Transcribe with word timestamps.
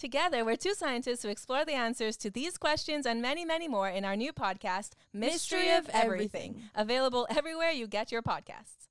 Together, 0.00 0.46
we're 0.46 0.56
two 0.56 0.72
scientists 0.72 1.22
who 1.22 1.28
explore 1.28 1.62
the 1.66 1.74
answers 1.74 2.16
to 2.16 2.30
these 2.30 2.56
questions 2.56 3.04
and 3.04 3.20
many, 3.20 3.44
many 3.44 3.68
more 3.68 3.90
in 3.90 4.02
our 4.02 4.16
new 4.16 4.32
podcast, 4.32 4.92
Mystery, 5.12 5.58
Mystery 5.58 5.70
of 5.72 5.90
Everything, 5.90 6.40
Everything. 6.40 6.70
available 6.74 7.26
everywhere 7.28 7.70
you 7.70 7.86
get 7.86 8.10
your 8.10 8.22
podcasts. 8.22 8.88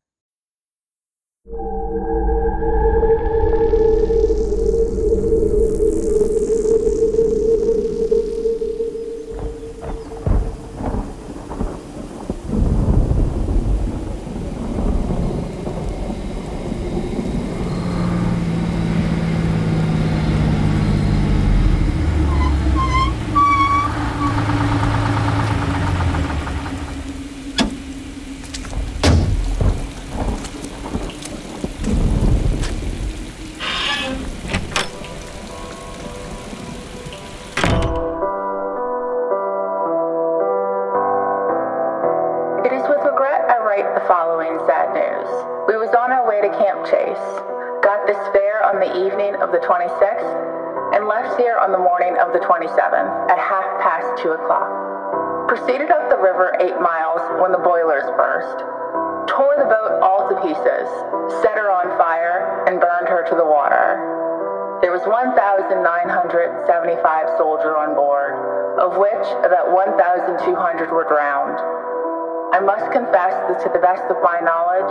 Must 72.90 73.06
confess 73.06 73.34
that 73.50 73.62
to 73.62 73.70
the 73.74 73.80
best 73.80 74.04
of 74.10 74.18
my 74.24 74.40
knowledge, 74.42 74.90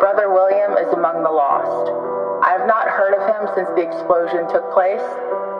Brother 0.00 0.32
William 0.32 0.72
is 0.78 0.92
among 0.92 1.22
the 1.22 1.30
lost. 1.30 1.90
I 2.44 2.56
have 2.56 2.66
not 2.66 2.88
heard 2.88 3.12
of 3.14 3.20
him 3.28 3.48
since 3.54 3.68
the 3.76 3.82
explosion 3.84 4.48
took 4.48 4.72
place, 4.72 5.04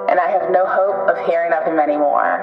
and 0.08 0.18
I 0.20 0.30
have 0.30 0.50
no 0.50 0.64
hope 0.64 1.08
of 1.08 1.16
hearing 1.26 1.52
of 1.52 1.64
him 1.64 1.78
anymore. 1.78 2.40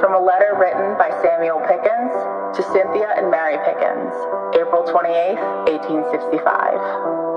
From 0.00 0.14
a 0.14 0.20
letter 0.20 0.56
written 0.58 0.96
by 0.98 1.10
Samuel 1.22 1.60
Pickens 1.64 2.12
to 2.56 2.62
Cynthia 2.72 3.14
and 3.16 3.30
Mary 3.30 3.56
Pickens, 3.64 4.12
April 4.56 4.84
28, 4.84 5.36
1865. 5.72 7.32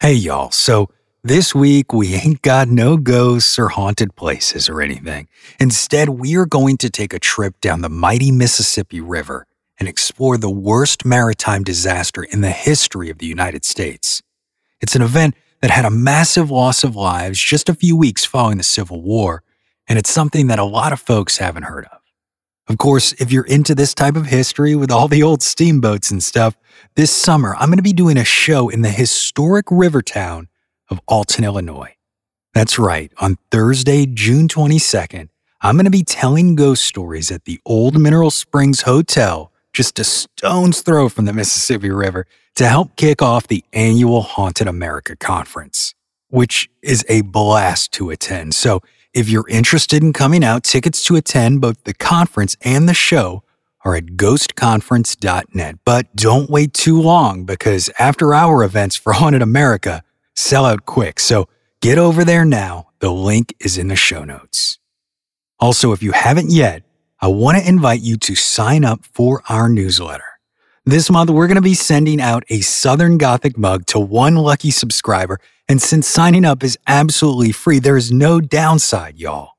Hey, 0.00 0.14
y'all. 0.14 0.50
So 0.50 0.90
this 1.24 1.54
week, 1.54 1.92
we 1.92 2.14
ain't 2.14 2.42
got 2.42 2.66
no 2.68 2.96
ghosts 2.96 3.58
or 3.58 3.68
haunted 3.68 4.16
places 4.16 4.68
or 4.68 4.82
anything. 4.82 5.28
Instead, 5.60 6.08
we 6.08 6.36
are 6.36 6.46
going 6.46 6.76
to 6.78 6.90
take 6.90 7.12
a 7.12 7.20
trip 7.20 7.60
down 7.60 7.80
the 7.80 7.88
mighty 7.88 8.32
Mississippi 8.32 9.00
River 9.00 9.46
and 9.78 9.88
explore 9.88 10.36
the 10.36 10.50
worst 10.50 11.04
maritime 11.04 11.62
disaster 11.62 12.24
in 12.24 12.40
the 12.40 12.50
history 12.50 13.08
of 13.08 13.18
the 13.18 13.26
United 13.26 13.64
States. 13.64 14.22
It's 14.80 14.96
an 14.96 15.02
event 15.02 15.36
that 15.60 15.70
had 15.70 15.84
a 15.84 15.90
massive 15.90 16.50
loss 16.50 16.82
of 16.82 16.96
lives 16.96 17.38
just 17.40 17.68
a 17.68 17.74
few 17.74 17.96
weeks 17.96 18.24
following 18.24 18.58
the 18.58 18.64
Civil 18.64 19.00
War, 19.00 19.44
and 19.88 20.00
it's 20.00 20.10
something 20.10 20.48
that 20.48 20.58
a 20.58 20.64
lot 20.64 20.92
of 20.92 21.00
folks 21.00 21.38
haven't 21.38 21.64
heard 21.64 21.84
of. 21.86 21.98
Of 22.68 22.78
course, 22.78 23.12
if 23.14 23.30
you're 23.30 23.46
into 23.46 23.74
this 23.74 23.94
type 23.94 24.16
of 24.16 24.26
history 24.26 24.74
with 24.74 24.90
all 24.90 25.06
the 25.06 25.22
old 25.22 25.42
steamboats 25.42 26.10
and 26.10 26.22
stuff, 26.22 26.56
this 26.96 27.12
summer 27.12 27.54
I'm 27.56 27.68
going 27.68 27.76
to 27.76 27.82
be 27.82 27.92
doing 27.92 28.16
a 28.16 28.24
show 28.24 28.68
in 28.68 28.82
the 28.82 28.90
historic 28.90 29.66
river 29.70 30.02
town 30.02 30.48
of 30.92 31.00
Alton, 31.08 31.42
Illinois. 31.42 31.96
That's 32.54 32.78
right, 32.78 33.10
on 33.18 33.38
Thursday, 33.50 34.06
June 34.06 34.46
22nd, 34.46 35.28
I'm 35.62 35.76
going 35.76 35.86
to 35.86 35.90
be 35.90 36.04
telling 36.04 36.54
ghost 36.54 36.84
stories 36.84 37.30
at 37.30 37.46
the 37.46 37.60
Old 37.64 37.98
Mineral 37.98 38.30
Springs 38.30 38.82
Hotel, 38.82 39.50
just 39.72 39.98
a 39.98 40.04
stone's 40.04 40.82
throw 40.82 41.08
from 41.08 41.24
the 41.24 41.32
Mississippi 41.32 41.90
River, 41.90 42.26
to 42.56 42.68
help 42.68 42.94
kick 42.96 43.22
off 43.22 43.48
the 43.48 43.64
annual 43.72 44.20
Haunted 44.20 44.68
America 44.68 45.16
Conference, 45.16 45.94
which 46.28 46.68
is 46.82 47.06
a 47.08 47.22
blast 47.22 47.92
to 47.92 48.10
attend. 48.10 48.54
So, 48.54 48.80
if 49.14 49.28
you're 49.28 49.48
interested 49.48 50.02
in 50.02 50.12
coming 50.12 50.42
out, 50.42 50.64
tickets 50.64 51.04
to 51.04 51.16
attend 51.16 51.60
both 51.60 51.84
the 51.84 51.92
conference 51.92 52.56
and 52.62 52.88
the 52.88 52.94
show 52.94 53.42
are 53.84 53.94
at 53.94 54.06
ghostconference.net. 54.16 55.78
But 55.84 56.14
don't 56.16 56.48
wait 56.48 56.72
too 56.72 57.00
long 57.00 57.44
because 57.44 57.90
after 57.98 58.32
hour 58.32 58.64
events 58.64 58.96
for 58.96 59.12
Haunted 59.12 59.42
America 59.42 60.02
sell 60.34 60.64
out 60.64 60.86
quick. 60.86 61.20
So 61.20 61.48
get 61.80 61.98
over 61.98 62.24
there 62.24 62.44
now. 62.44 62.88
The 63.00 63.12
link 63.12 63.54
is 63.60 63.78
in 63.78 63.88
the 63.88 63.96
show 63.96 64.24
notes. 64.24 64.78
Also, 65.58 65.92
if 65.92 66.02
you 66.02 66.12
haven't 66.12 66.50
yet, 66.50 66.82
I 67.20 67.28
want 67.28 67.56
to 67.58 67.68
invite 67.68 68.00
you 68.00 68.16
to 68.16 68.34
sign 68.34 68.84
up 68.84 69.04
for 69.04 69.42
our 69.48 69.68
newsletter. 69.68 70.24
This 70.84 71.08
month, 71.08 71.30
we're 71.30 71.46
going 71.46 71.54
to 71.54 71.62
be 71.62 71.74
sending 71.74 72.20
out 72.20 72.42
a 72.48 72.60
Southern 72.60 73.16
Gothic 73.16 73.56
mug 73.56 73.86
to 73.86 74.00
one 74.00 74.34
lucky 74.34 74.72
subscriber. 74.72 75.38
And 75.68 75.80
since 75.80 76.08
signing 76.08 76.44
up 76.44 76.64
is 76.64 76.76
absolutely 76.88 77.52
free, 77.52 77.78
there 77.78 77.96
is 77.96 78.10
no 78.10 78.40
downside, 78.40 79.20
y'all. 79.20 79.52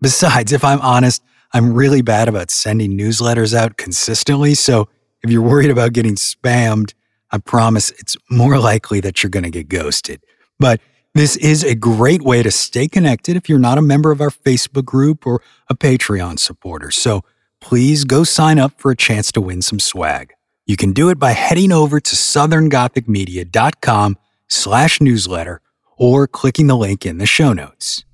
Besides, 0.00 0.52
if 0.52 0.64
I'm 0.64 0.80
honest, 0.80 1.22
I'm 1.52 1.74
really 1.74 2.02
bad 2.02 2.28
about 2.28 2.52
sending 2.52 2.96
newsletters 2.96 3.52
out 3.52 3.76
consistently. 3.76 4.54
So 4.54 4.88
if 5.24 5.30
you're 5.30 5.42
worried 5.42 5.70
about 5.70 5.92
getting 5.92 6.14
spammed, 6.14 6.94
I 7.30 7.38
promise 7.38 7.90
it's 7.98 8.16
more 8.30 8.58
likely 8.58 9.00
that 9.00 9.22
you're 9.22 9.30
going 9.30 9.44
to 9.44 9.50
get 9.50 9.68
ghosted. 9.68 10.22
But 10.58 10.80
this 11.14 11.36
is 11.36 11.64
a 11.64 11.74
great 11.74 12.22
way 12.22 12.42
to 12.42 12.50
stay 12.50 12.88
connected 12.88 13.36
if 13.36 13.48
you're 13.48 13.58
not 13.58 13.78
a 13.78 13.82
member 13.82 14.10
of 14.10 14.20
our 14.20 14.30
Facebook 14.30 14.84
group 14.84 15.26
or 15.26 15.42
a 15.68 15.74
Patreon 15.74 16.38
supporter. 16.38 16.90
So 16.90 17.24
please 17.60 18.04
go 18.04 18.24
sign 18.24 18.58
up 18.58 18.80
for 18.80 18.90
a 18.90 18.96
chance 18.96 19.32
to 19.32 19.40
win 19.40 19.62
some 19.62 19.80
swag. 19.80 20.32
You 20.66 20.76
can 20.76 20.92
do 20.92 21.08
it 21.08 21.18
by 21.18 21.32
heading 21.32 21.72
over 21.72 21.98
to 21.98 22.14
southerngothicmedia.com 22.14 24.18
slash 24.48 25.00
newsletter 25.00 25.60
or 25.96 26.26
clicking 26.26 26.68
the 26.68 26.76
link 26.76 27.04
in 27.04 27.18
the 27.18 27.26
show 27.26 27.52
notes. 27.52 28.04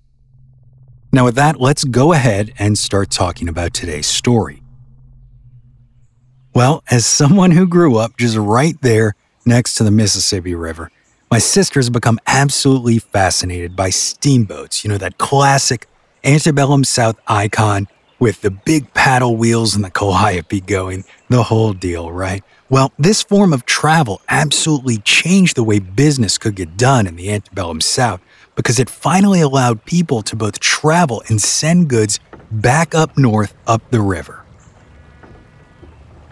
Now, 1.12 1.26
with 1.26 1.37
that, 1.37 1.60
let's 1.60 1.84
go 1.84 2.12
ahead 2.12 2.52
and 2.58 2.76
start 2.76 3.10
talking 3.10 3.49
about 3.49 3.72
today's 3.72 4.06
story. 4.06 4.63
Well, 6.54 6.84
as 6.88 7.04
someone 7.04 7.50
who 7.50 7.66
grew 7.66 7.96
up 7.96 8.16
just 8.16 8.36
right 8.36 8.80
there 8.80 9.16
next 9.44 9.74
to 9.74 9.82
the 9.82 9.90
Mississippi 9.90 10.54
River, 10.54 10.88
my 11.28 11.38
sister 11.38 11.80
has 11.80 11.90
become 11.90 12.20
absolutely 12.28 13.00
fascinated 13.00 13.74
by 13.74 13.90
steamboats, 13.90 14.84
you 14.84 14.88
know, 14.88 14.98
that 14.98 15.18
classic 15.18 15.88
antebellum 16.22 16.84
South 16.84 17.18
icon 17.26 17.88
with 18.20 18.40
the 18.42 18.52
big 18.52 18.94
paddle 18.94 19.36
wheels 19.36 19.74
and 19.74 19.84
the 19.84 19.90
calliope 19.90 20.60
going, 20.60 21.04
the 21.28 21.42
whole 21.42 21.72
deal, 21.72 22.12
right? 22.12 22.44
Well, 22.70 22.92
this 23.00 23.20
form 23.20 23.52
of 23.52 23.66
travel 23.66 24.20
absolutely 24.28 24.98
changed 24.98 25.56
the 25.56 25.64
way 25.64 25.80
business 25.80 26.38
could 26.38 26.54
get 26.54 26.76
done 26.76 27.08
in 27.08 27.16
the 27.16 27.32
antebellum 27.32 27.80
South 27.80 28.20
because 28.54 28.78
it 28.78 28.88
finally 28.88 29.40
allowed 29.40 29.84
people 29.84 30.22
to 30.22 30.36
both 30.36 30.60
travel 30.60 31.20
and 31.28 31.42
send 31.42 31.88
goods 31.88 32.20
back 32.52 32.94
up 32.94 33.18
north 33.18 33.54
up 33.66 33.90
the 33.90 34.00
river. 34.00 34.44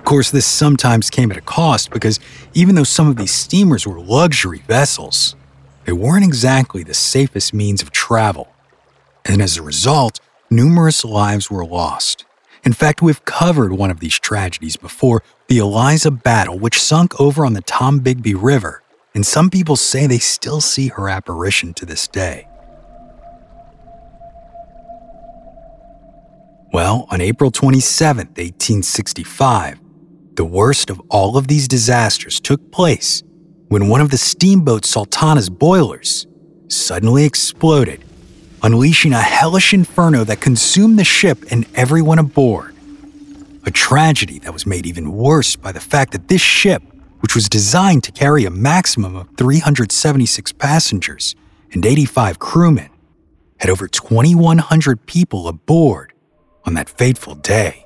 Of 0.02 0.06
course, 0.06 0.32
this 0.32 0.46
sometimes 0.46 1.10
came 1.10 1.30
at 1.30 1.38
a 1.38 1.42
cost 1.42 1.90
because 1.90 2.18
even 2.54 2.74
though 2.74 2.82
some 2.82 3.06
of 3.06 3.14
these 3.14 3.30
steamers 3.30 3.86
were 3.86 4.00
luxury 4.00 4.58
vessels, 4.66 5.36
they 5.84 5.92
weren't 5.92 6.24
exactly 6.24 6.82
the 6.82 6.92
safest 6.92 7.54
means 7.54 7.82
of 7.82 7.92
travel. 7.92 8.52
And 9.24 9.40
as 9.40 9.56
a 9.56 9.62
result, 9.62 10.18
numerous 10.50 11.04
lives 11.04 11.52
were 11.52 11.64
lost. 11.64 12.24
In 12.64 12.72
fact, 12.72 13.00
we've 13.00 13.24
covered 13.24 13.74
one 13.74 13.92
of 13.92 14.00
these 14.00 14.18
tragedies 14.18 14.76
before 14.76 15.22
the 15.46 15.58
Eliza 15.58 16.10
Battle, 16.10 16.58
which 16.58 16.82
sunk 16.82 17.20
over 17.20 17.46
on 17.46 17.52
the 17.52 17.62
Tombigbee 17.62 18.34
River, 18.36 18.82
and 19.14 19.24
some 19.24 19.50
people 19.50 19.76
say 19.76 20.08
they 20.08 20.18
still 20.18 20.60
see 20.60 20.88
her 20.88 21.08
apparition 21.08 21.74
to 21.74 21.86
this 21.86 22.08
day. 22.08 22.48
Well, 26.72 27.06
on 27.08 27.20
April 27.20 27.52
27, 27.52 28.26
1865, 28.28 29.78
the 30.34 30.44
worst 30.44 30.90
of 30.90 31.00
all 31.10 31.36
of 31.36 31.48
these 31.48 31.68
disasters 31.68 32.40
took 32.40 32.70
place 32.70 33.22
when 33.68 33.88
one 33.88 34.00
of 34.00 34.10
the 34.10 34.18
steamboat 34.18 34.84
Sultana's 34.84 35.50
boilers 35.50 36.26
suddenly 36.68 37.24
exploded 37.24 38.02
unleashing 38.62 39.12
a 39.12 39.20
hellish 39.20 39.74
inferno 39.74 40.24
that 40.24 40.40
consumed 40.40 40.98
the 40.98 41.04
ship 41.04 41.44
and 41.50 41.66
everyone 41.74 42.18
aboard. 42.18 42.74
A 43.64 43.70
tragedy 43.70 44.38
that 44.40 44.52
was 44.52 44.66
made 44.66 44.86
even 44.86 45.12
worse 45.12 45.56
by 45.56 45.72
the 45.72 45.80
fact 45.80 46.12
that 46.12 46.28
this 46.28 46.40
ship, 46.40 46.82
which 47.20 47.34
was 47.34 47.48
designed 47.48 48.04
to 48.04 48.12
carry 48.12 48.44
a 48.44 48.50
maximum 48.50 49.16
of 49.16 49.28
376 49.36 50.52
passengers 50.52 51.34
and 51.72 51.84
85 51.84 52.38
crewmen, 52.38 52.90
had 53.58 53.70
over 53.70 53.88
2,100 53.88 55.06
people 55.06 55.48
aboard 55.48 56.12
on 56.64 56.74
that 56.74 56.88
fateful 56.88 57.34
day. 57.34 57.81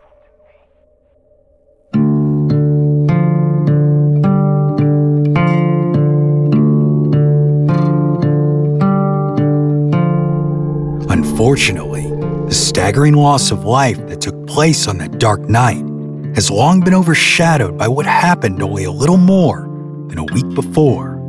Unfortunately, 11.36 12.08
the 12.46 12.54
staggering 12.54 13.12
loss 13.12 13.50
of 13.50 13.66
life 13.66 13.98
that 14.06 14.22
took 14.22 14.46
place 14.46 14.88
on 14.88 14.96
that 14.96 15.18
dark 15.18 15.38
night 15.50 15.84
has 16.34 16.50
long 16.50 16.80
been 16.80 16.94
overshadowed 16.94 17.76
by 17.76 17.86
what 17.88 18.06
happened 18.06 18.62
only 18.62 18.84
a 18.84 18.90
little 18.90 19.18
more 19.18 19.68
than 20.08 20.16
a 20.16 20.24
week 20.24 20.48
before 20.54 21.20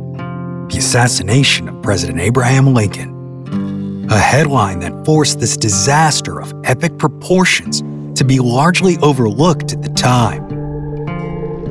the 0.70 0.78
assassination 0.78 1.68
of 1.68 1.82
President 1.82 2.20
Abraham 2.20 2.72
Lincoln. 2.72 4.06
A 4.10 4.18
headline 4.18 4.78
that 4.78 5.04
forced 5.04 5.40
this 5.40 5.58
disaster 5.58 6.40
of 6.40 6.54
epic 6.64 6.96
proportions 6.96 7.82
to 8.18 8.24
be 8.24 8.38
largely 8.38 8.96
overlooked 9.02 9.74
at 9.74 9.82
the 9.82 9.90
time. 9.90 10.48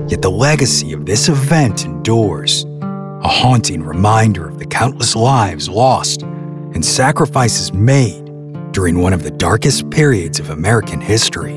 Yet 0.09 0.21
the 0.21 0.29
legacy 0.29 0.93
of 0.93 1.07
this 1.07 1.27
event 1.27 1.85
endures, 1.85 2.65
a 2.83 3.27
haunting 3.27 3.81
reminder 3.81 4.47
of 4.47 4.59
the 4.59 4.67
countless 4.67 5.15
lives 5.15 5.67
lost 5.67 6.21
and 6.21 6.85
sacrifices 6.85 7.73
made 7.73 8.26
during 8.77 8.99
one 8.99 9.11
of 9.11 9.23
the 9.23 9.31
darkest 9.31 9.89
periods 9.89 10.39
of 10.39 10.51
American 10.51 11.01
history. 11.01 11.55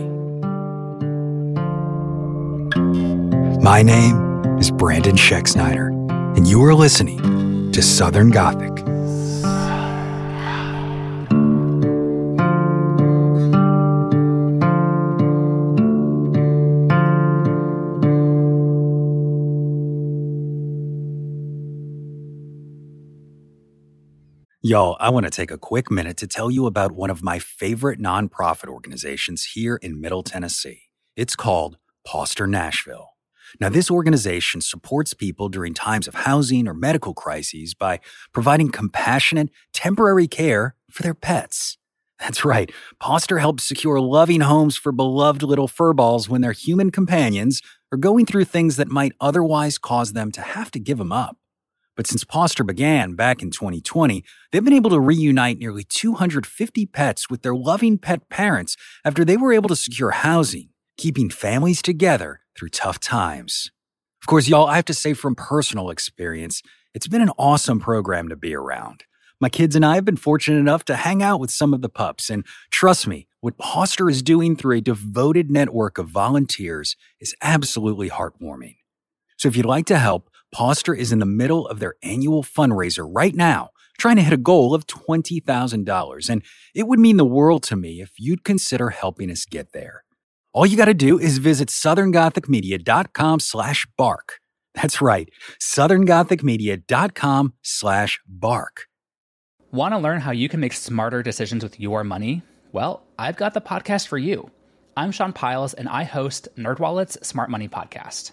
My 3.61 3.83
name 3.83 4.57
is 4.59 4.71
Brandon 4.71 5.17
Schexnayder, 5.17 5.91
and 6.39 6.49
you 6.49 6.65
are 6.65 6.73
listening 6.73 7.73
to 7.73 7.83
Southern 7.83 8.31
Gothic. 8.31 8.90
Y'all, 24.71 24.97
I 25.01 25.11
want 25.11 25.27
to 25.27 25.31
take 25.31 25.51
a 25.51 25.59
quick 25.59 25.91
minute 25.91 26.17
to 26.19 26.29
tell 26.29 26.49
you 26.49 26.65
about 26.65 26.93
one 26.93 27.11
of 27.11 27.25
my 27.25 27.41
favorite 27.41 27.99
nonprofit 27.99 28.69
organizations 28.69 29.45
here 29.47 29.75
in 29.75 30.01
Middle 30.01 30.23
Tennessee. 30.23 30.83
It's 31.17 31.35
called 31.35 31.77
Pauster 32.07 32.47
Nashville. 32.47 33.17
Now, 33.59 33.69
this 33.69 33.91
organization 33.91 34.61
supports 34.61 35.13
people 35.13 35.49
during 35.49 35.75
times 35.75 36.07
of 36.07 36.15
housing 36.15 36.69
or 36.69 36.75
medical 36.75 37.15
crises 37.15 37.75
by 37.75 37.99
providing 38.33 38.71
compassionate, 38.71 39.51
temporary 39.73 40.29
care 40.29 40.77
for 40.89 41.03
their 41.03 41.15
pets. 41.15 41.77
That's 42.21 42.45
right, 42.45 42.71
Pauster 43.01 43.41
helps 43.41 43.65
secure 43.65 43.99
loving 43.99 44.43
homes 44.43 44.77
for 44.77 44.93
beloved 44.93 45.43
little 45.43 45.67
furballs 45.67 46.29
when 46.29 46.43
their 46.43 46.53
human 46.53 46.93
companions 46.93 47.61
are 47.91 47.99
going 47.99 48.25
through 48.25 48.45
things 48.45 48.77
that 48.77 48.87
might 48.87 49.15
otherwise 49.21 49.79
cause 49.79 50.13
them 50.13 50.31
to 50.31 50.41
have 50.43 50.71
to 50.71 50.79
give 50.79 50.99
them 50.99 51.11
up. 51.11 51.40
But 52.01 52.07
since 52.07 52.25
Pauster 52.25 52.65
began 52.65 53.15
back 53.15 53.43
in 53.43 53.51
2020, 53.51 54.25
they've 54.51 54.65
been 54.65 54.73
able 54.73 54.89
to 54.89 54.99
reunite 54.99 55.59
nearly 55.59 55.85
250 55.85 56.87
pets 56.87 57.29
with 57.29 57.43
their 57.43 57.55
loving 57.55 57.99
pet 57.99 58.31
parents 58.31 58.75
after 59.05 59.23
they 59.23 59.37
were 59.37 59.53
able 59.53 59.69
to 59.69 59.77
secure 59.77 60.13
housing, 60.13 60.71
keeping 60.97 61.29
families 61.29 61.83
together 61.83 62.41
through 62.57 62.71
tough 62.71 63.01
times. 63.01 63.71
Of 64.23 64.29
course, 64.29 64.49
y'all, 64.49 64.67
I 64.67 64.77
have 64.77 64.87
to 64.87 64.95
say 64.95 65.13
from 65.13 65.35
personal 65.35 65.91
experience, 65.91 66.63
it's 66.95 67.07
been 67.07 67.21
an 67.21 67.33
awesome 67.37 67.81
program 67.81 68.31
to 68.31 68.37
be 68.37 68.55
around. 68.55 69.05
My 69.39 69.51
kids 69.51 69.77
and 69.77 69.85
I 69.85 69.97
have 69.97 70.07
been 70.07 70.17
fortunate 70.17 70.59
enough 70.59 70.87
to 70.87 70.97
hang 70.97 71.23
out 71.23 71.39
with 71.39 71.51
some 71.51 71.75
of 71.75 71.83
the 71.83 71.91
pups, 71.91 72.31
and 72.31 72.47
trust 72.71 73.07
me, 73.07 73.29
what 73.41 73.59
Pauster 73.59 74.09
is 74.09 74.23
doing 74.23 74.57
through 74.57 74.79
a 74.79 74.81
devoted 74.81 75.51
network 75.51 75.99
of 75.99 76.09
volunteers 76.09 76.97
is 77.21 77.37
absolutely 77.43 78.09
heartwarming. 78.09 78.77
So 79.37 79.49
if 79.49 79.57
you'd 79.57 79.67
like 79.67 79.85
to 79.87 79.99
help, 79.99 80.30
Pauster 80.53 80.95
is 80.95 81.13
in 81.13 81.19
the 81.21 81.27
middle 81.27 81.67
of 81.69 81.79
their 81.79 81.95
annual 82.03 82.43
fundraiser 82.43 83.07
right 83.09 83.35
now, 83.35 83.71
trying 83.99 84.17
to 84.17 84.23
hit 84.23 84.33
a 84.33 84.39
goal 84.39 84.75
of 84.75 84.87
$20,000. 84.87 86.31
And 86.31 86.43
it 86.75 86.87
would 86.87 86.99
mean 86.99 87.17
the 87.17 87.25
world 87.25 87.63
to 87.65 87.77
me 87.77 88.01
if 88.01 88.13
you'd 88.19 88.45
consider 88.45 88.91
helping 88.91 89.31
us 89.31 89.45
get 89.45 89.73
there. 89.73 90.05
All 90.53 90.67
you 90.67 90.77
got 90.77 90.87
to 90.87 90.95
do 90.95 91.19
is 91.19 91.39
visit 91.39 91.69
southerngothicmedia.com 91.69 93.41
slash 93.41 93.87
bark. 93.97 94.41
That's 94.75 95.01
right, 95.01 95.29
southerngothicmedia.com 95.61 97.55
slash 97.63 98.21
bark. 98.27 98.87
Want 99.73 99.95
to 99.95 99.99
learn 99.99 100.21
how 100.21 100.33
you 100.33 100.49
can 100.49 100.59
make 100.59 100.73
smarter 100.73 101.23
decisions 101.23 101.63
with 101.63 101.79
your 101.79 102.03
money? 102.03 102.43
Well, 102.73 103.05
I've 103.19 103.37
got 103.37 103.55
the 103.55 103.61
podcast 103.61 104.09
for 104.09 104.19
you. 104.19 104.51
I'm 104.97 105.13
Sean 105.13 105.33
Pyles, 105.33 105.75
and 105.75 105.89
I 105.89 106.03
host 106.03 106.49
NerdWallet's 106.57 107.25
Smart 107.27 107.51
Money 107.51 107.69
Podcast. 107.69 108.33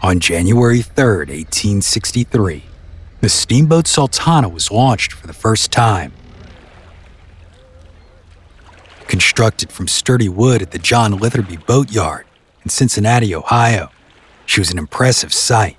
On 0.00 0.20
January 0.20 0.80
3, 0.80 1.04
1863, 1.26 2.62
the 3.20 3.28
steamboat 3.28 3.88
Sultana 3.88 4.48
was 4.48 4.70
launched 4.70 5.12
for 5.12 5.26
the 5.26 5.32
first 5.32 5.72
time. 5.72 6.12
Constructed 9.08 9.72
from 9.72 9.88
sturdy 9.88 10.28
wood 10.28 10.62
at 10.62 10.70
the 10.70 10.78
John 10.78 11.14
Litherbury 11.14 11.66
Boatyard 11.66 12.26
in 12.62 12.70
Cincinnati, 12.70 13.34
Ohio, 13.34 13.90
she 14.46 14.60
was 14.60 14.70
an 14.70 14.78
impressive 14.78 15.34
sight. 15.34 15.76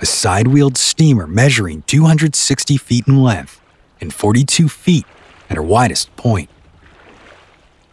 A 0.00 0.06
side 0.06 0.48
wheeled 0.48 0.78
steamer 0.78 1.26
measuring 1.26 1.82
260 1.82 2.78
feet 2.78 3.06
in 3.06 3.22
length 3.22 3.60
and 4.00 4.14
42 4.14 4.70
feet 4.70 5.04
at 5.50 5.56
her 5.56 5.62
widest 5.62 6.16
point. 6.16 6.48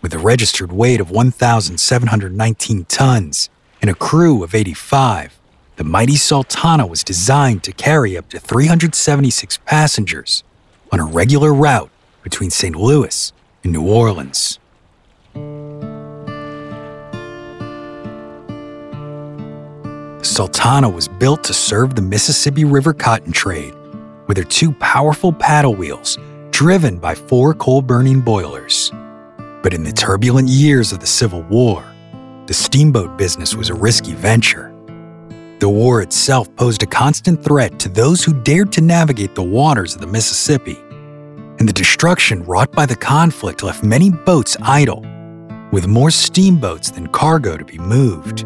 With 0.01 0.13
a 0.13 0.17
registered 0.17 0.71
weight 0.71 1.01
of 1.01 1.11
1,719 1.11 2.85
tons 2.85 3.49
and 3.81 3.89
a 3.89 3.95
crew 3.95 4.45
of 4.45 4.55
85, 4.55 5.40
the 5.81 5.89
mighty 5.89 6.15
Sultana 6.15 6.85
was 6.85 7.03
designed 7.03 7.63
to 7.63 7.71
carry 7.71 8.15
up 8.15 8.29
to 8.29 8.39
376 8.39 9.57
passengers 9.65 10.43
on 10.91 10.99
a 10.99 11.03
regular 11.03 11.51
route 11.51 11.89
between 12.21 12.51
St. 12.51 12.75
Louis 12.75 13.33
and 13.63 13.73
New 13.73 13.81
Orleans. 13.81 14.59
The 20.19 20.19
Sultana 20.21 20.87
was 20.87 21.07
built 21.07 21.43
to 21.45 21.53
serve 21.55 21.95
the 21.95 22.03
Mississippi 22.03 22.63
River 22.63 22.93
cotton 22.93 23.31
trade 23.31 23.73
with 24.27 24.37
her 24.37 24.43
two 24.43 24.73
powerful 24.73 25.33
paddle 25.33 25.73
wheels 25.73 26.19
driven 26.51 26.99
by 26.99 27.15
four 27.15 27.55
coal 27.55 27.81
burning 27.81 28.21
boilers. 28.21 28.91
But 29.63 29.73
in 29.73 29.81
the 29.81 29.91
turbulent 29.91 30.47
years 30.47 30.91
of 30.91 30.99
the 30.99 31.07
Civil 31.07 31.41
War, 31.41 31.83
the 32.45 32.53
steamboat 32.53 33.17
business 33.17 33.55
was 33.55 33.71
a 33.71 33.73
risky 33.73 34.13
venture. 34.13 34.70
The 35.61 35.69
war 35.69 36.01
itself 36.01 36.47
posed 36.55 36.81
a 36.81 36.87
constant 36.87 37.43
threat 37.43 37.77
to 37.81 37.87
those 37.87 38.23
who 38.23 38.33
dared 38.33 38.71
to 38.71 38.81
navigate 38.81 39.35
the 39.35 39.43
waters 39.43 39.93
of 39.93 40.01
the 40.01 40.07
Mississippi, 40.07 40.79
and 41.59 41.69
the 41.69 41.73
destruction 41.73 42.43
wrought 42.45 42.71
by 42.71 42.87
the 42.87 42.95
conflict 42.95 43.61
left 43.61 43.83
many 43.83 44.09
boats 44.09 44.57
idle, 44.63 45.05
with 45.71 45.85
more 45.85 46.09
steamboats 46.09 46.89
than 46.89 47.05
cargo 47.09 47.57
to 47.57 47.63
be 47.63 47.77
moved. 47.77 48.43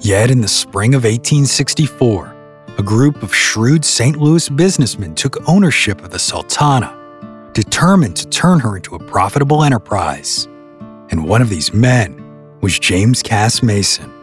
Yet 0.00 0.30
in 0.30 0.42
the 0.42 0.48
spring 0.48 0.94
of 0.94 1.04
1864, 1.04 2.36
a 2.76 2.82
group 2.82 3.22
of 3.22 3.34
shrewd 3.34 3.86
St. 3.86 4.18
Louis 4.18 4.50
businessmen 4.50 5.14
took 5.14 5.48
ownership 5.48 6.04
of 6.04 6.10
the 6.10 6.18
Sultana, 6.18 6.94
determined 7.54 8.16
to 8.16 8.28
turn 8.28 8.60
her 8.60 8.76
into 8.76 8.96
a 8.96 9.02
profitable 9.04 9.64
enterprise. 9.64 10.44
And 11.08 11.24
one 11.24 11.40
of 11.40 11.48
these 11.48 11.72
men 11.72 12.22
was 12.60 12.78
James 12.78 13.22
Cass 13.22 13.62
Mason 13.62 14.17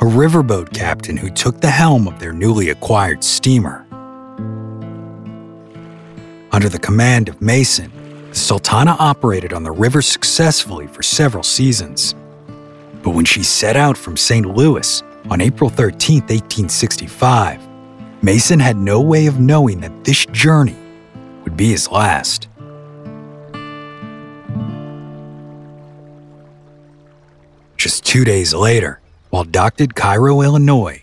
a 0.00 0.04
riverboat 0.04 0.72
captain 0.72 1.14
who 1.14 1.28
took 1.28 1.60
the 1.60 1.70
helm 1.70 2.08
of 2.08 2.18
their 2.18 2.32
newly 2.32 2.70
acquired 2.70 3.22
steamer. 3.22 3.84
Under 6.52 6.70
the 6.70 6.78
command 6.78 7.28
of 7.28 7.42
Mason, 7.42 7.92
the 8.30 8.34
Sultana 8.34 8.96
operated 8.98 9.52
on 9.52 9.62
the 9.62 9.70
river 9.70 10.00
successfully 10.00 10.86
for 10.86 11.02
several 11.02 11.42
seasons. 11.42 12.14
But 13.02 13.10
when 13.10 13.26
she 13.26 13.42
set 13.42 13.76
out 13.76 13.98
from 13.98 14.16
St. 14.16 14.46
Louis 14.46 15.02
on 15.28 15.42
April 15.42 15.68
13, 15.68 16.20
1865, 16.20 17.68
Mason 18.22 18.58
had 18.58 18.78
no 18.78 19.02
way 19.02 19.26
of 19.26 19.38
knowing 19.38 19.80
that 19.80 20.04
this 20.04 20.24
journey 20.26 20.78
would 21.44 21.58
be 21.58 21.72
his 21.72 21.90
last. 21.90 22.48
Just 27.76 28.06
two 28.06 28.24
days 28.24 28.54
later, 28.54 28.99
while 29.30 29.44
docked 29.44 29.80
at 29.80 29.94
Cairo, 29.94 30.42
Illinois, 30.42 31.02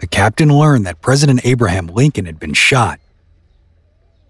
the 0.00 0.06
captain 0.06 0.48
learned 0.48 0.86
that 0.86 1.00
President 1.00 1.40
Abraham 1.44 1.86
Lincoln 1.86 2.24
had 2.26 2.38
been 2.38 2.54
shot. 2.54 2.98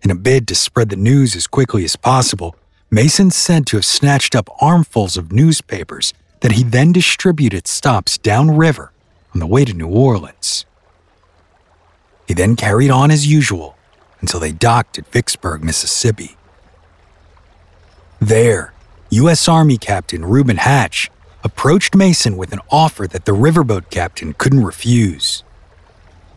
In 0.02 0.10
a 0.10 0.14
bid 0.14 0.46
to 0.48 0.54
spread 0.54 0.90
the 0.90 0.96
news 0.96 1.34
as 1.34 1.46
quickly 1.46 1.84
as 1.84 1.96
possible, 1.96 2.56
Mason 2.90 3.30
said 3.30 3.66
to 3.66 3.76
have 3.76 3.84
snatched 3.84 4.34
up 4.34 4.48
armfuls 4.60 5.16
of 5.16 5.32
newspapers 5.32 6.14
that 6.40 6.52
he 6.52 6.62
then 6.62 6.92
distributed 6.92 7.66
stops 7.66 8.16
downriver 8.16 8.92
on 9.34 9.40
the 9.40 9.46
way 9.46 9.64
to 9.64 9.74
New 9.74 9.88
Orleans. 9.88 10.64
He 12.26 12.34
then 12.34 12.56
carried 12.56 12.90
on 12.90 13.10
as 13.10 13.26
usual 13.26 13.76
until 14.20 14.40
they 14.40 14.52
docked 14.52 14.98
at 14.98 15.06
Vicksburg, 15.08 15.62
Mississippi. 15.62 16.36
There, 18.20 18.72
U.S. 19.10 19.48
Army 19.48 19.78
Captain 19.78 20.24
Reuben 20.24 20.56
Hatch 20.56 21.10
approached 21.44 21.94
Mason 21.94 22.36
with 22.36 22.52
an 22.52 22.60
offer 22.70 23.06
that 23.06 23.24
the 23.24 23.32
riverboat 23.32 23.90
captain 23.90 24.32
couldn't 24.34 24.64
refuse. 24.64 25.44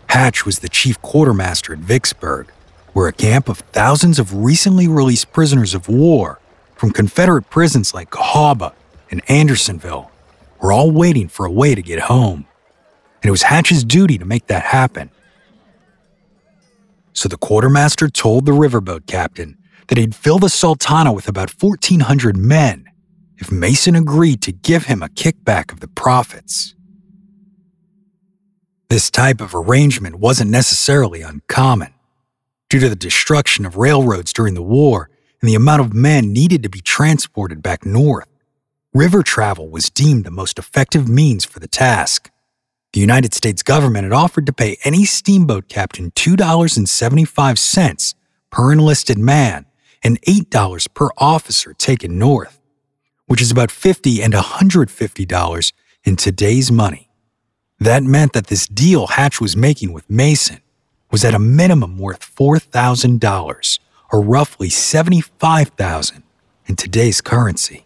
Hatch 0.08 0.46
was 0.46 0.60
the 0.60 0.70
chief 0.70 1.02
quartermaster 1.02 1.74
at 1.74 1.80
Vicksburg, 1.80 2.52
where 2.94 3.08
a 3.08 3.14
camp 3.14 3.50
of 3.50 3.60
thousands 3.60 4.20
of 4.20 4.36
recently 4.36 4.88
released 4.88 5.32
prisoners 5.32 5.74
of 5.74 5.88
war 5.88 6.40
from 6.76 6.92
Confederate 6.92 7.50
prisons 7.50 7.94
like 7.94 8.10
Cahaba 8.12 8.74
and 9.10 9.22
Andersonville 9.30 10.12
were 10.62 10.72
all 10.72 10.92
waiting 10.92 11.28
for 11.28 11.46
a 11.46 11.52
way 11.52 11.74
to 11.74 11.82
get 11.82 12.02
home. 12.02 12.46
And 13.22 13.30
it 13.30 13.32
was 13.32 13.44
Hatch's 13.44 13.84
duty 13.84 14.18
to 14.18 14.26
make 14.26 14.48
that 14.48 14.64
happen. 14.64 15.10
So 17.14 17.30
the 17.30 17.38
quartermaster 17.38 18.10
told 18.10 18.46
the 18.46 18.52
riverboat 18.52 19.06
captain 19.06 19.58
that 19.88 19.98
he'd 19.98 20.16
fill 20.16 20.40
the 20.40 20.50
Sultana 20.50 21.12
with 21.12 21.28
about 21.28 21.52
1,400 21.52 22.38
men 22.38 22.91
if 23.42 23.52
Mason 23.52 23.96
agreed 23.96 24.42
to 24.44 24.52
give 24.52 24.86
him 24.86 25.02
a 25.02 25.10
kickback 25.10 25.74
of 25.74 25.80
the 25.80 25.88
profits. 25.88 26.76
This 28.88 29.10
type 29.10 29.42
of 29.42 29.56
arrangement 29.56 30.20
wasn't 30.20 30.52
necessarily 30.52 31.24
uncommon. 31.24 31.92
Due 32.70 32.80
to 32.80 32.88
the 32.88 32.96
destruction 32.96 33.66
of 33.66 33.78
railroads 33.78 34.32
during 34.32 34.54
the 34.54 34.62
war 34.62 35.10
and 35.42 35.50
the 35.50 35.56
amount 35.56 35.82
of 35.82 35.92
men 35.92 36.32
needed 36.32 36.62
to 36.62 36.70
be 36.70 36.82
transported 36.82 37.64
back 37.64 37.84
north, 37.84 38.28
river 38.94 39.24
travel 39.24 39.70
was 39.70 39.90
deemed 39.90 40.24
the 40.24 40.30
most 40.30 40.60
effective 40.60 41.10
means 41.10 41.44
for 41.44 41.60
the 41.60 41.68
task. 41.68 42.30
The 42.94 43.00
United 43.00 43.34
States 43.34 43.64
government 43.64 44.04
had 44.04 44.14
offered 44.14 44.46
to 44.46 44.54
pay 44.54 44.78
any 44.84 45.06
steamboat 45.06 45.68
captain 45.68 46.12
$2.75 46.12 48.14
per 48.52 48.72
enlisted 48.72 49.18
man 49.18 49.66
and 50.04 50.22
$8 50.22 50.94
per 50.94 51.10
officer 51.18 51.74
taken 51.74 52.20
north 52.20 52.61
which 53.32 53.42
is 53.42 53.50
about 53.50 53.72
50 53.72 54.22
and 54.22 54.34
$150 54.34 55.74
in 56.04 56.18
today's 56.18 56.70
money. 56.70 57.08
That 57.80 58.04
meant 58.04 58.34
that 58.34 58.48
this 58.48 58.68
deal 58.68 59.08
Hatch 59.08 59.40
was 59.40 59.56
making 59.56 59.94
with 59.94 60.10
Mason 60.10 60.60
was 61.12 61.24
at 61.24 61.34
a 61.34 61.40
minimum 61.40 61.98
worth 61.98 62.20
$4,000 62.36 63.80
or 64.12 64.22
roughly 64.22 64.68
75,000 64.68 66.24
in 66.66 66.76
today's 66.76 67.22
currency. 67.22 67.86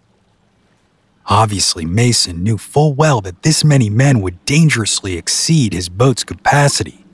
Obviously, 1.27 1.85
Mason 1.85 2.41
knew 2.41 2.57
full 2.57 2.95
well 2.95 3.21
that 3.21 3.43
this 3.43 3.63
many 3.63 3.87
men 3.87 4.21
would 4.21 4.43
dangerously 4.45 5.15
exceed 5.15 5.73
his 5.73 5.89
boat's 5.89 6.23
capacity. 6.23 7.05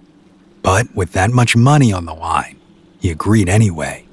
But 0.62 0.96
with 0.96 1.12
that 1.12 1.32
much 1.32 1.58
money 1.58 1.92
on 1.92 2.06
the 2.06 2.16
line, 2.16 2.62
he 2.98 3.12
agreed 3.12 3.50
anyway. 3.50 4.06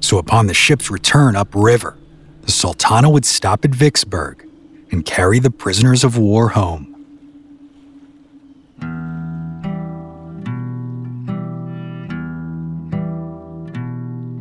So 0.00 0.18
upon 0.18 0.46
the 0.46 0.52
ship's 0.52 0.90
return 0.90 1.36
upriver, 1.36 1.96
the 2.44 2.52
Sultana 2.52 3.08
would 3.08 3.24
stop 3.24 3.64
at 3.64 3.70
Vicksburg 3.70 4.46
and 4.90 5.04
carry 5.04 5.38
the 5.38 5.50
prisoners 5.50 6.04
of 6.04 6.18
war 6.18 6.50
home. 6.50 6.90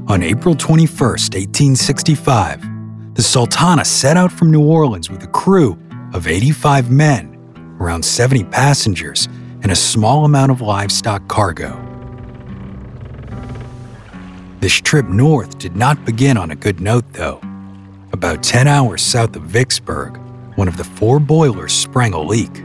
On 0.10 0.22
April 0.22 0.54
21, 0.54 0.90
1865, 0.90 3.16
the 3.16 3.24
Sultana 3.24 3.86
set 3.86 4.18
out 4.18 4.32
from 4.32 4.52
New 4.52 4.64
Orleans 4.64 5.10
with 5.10 5.24
a 5.24 5.28
crew 5.28 5.80
of 6.14 6.28
85 6.28 6.92
men, 6.92 7.38
around 7.80 8.04
70 8.04 8.44
passengers, 8.46 9.28
and 9.62 9.72
a 9.72 9.76
small 9.76 10.26
amount 10.26 10.52
of 10.52 10.62
livestock 10.62 11.28
cargo. 11.30 11.80
This 14.60 14.74
trip 14.74 15.08
north 15.08 15.58
did 15.58 15.76
not 15.76 16.04
begin 16.06 16.38
on 16.38 16.52
a 16.52 16.56
good 16.56 16.82
note, 16.82 17.06
though. 17.14 17.42
About 18.14 18.44
10 18.44 18.68
hours 18.68 19.02
south 19.02 19.36
of 19.36 19.42
Vicksburg, 19.42 20.18
one 20.56 20.68
of 20.68 20.78
the 20.78 20.84
four 20.84 21.20
boilers 21.20 21.74
sprang 21.74 22.14
a 22.14 22.22
leak, 22.22 22.64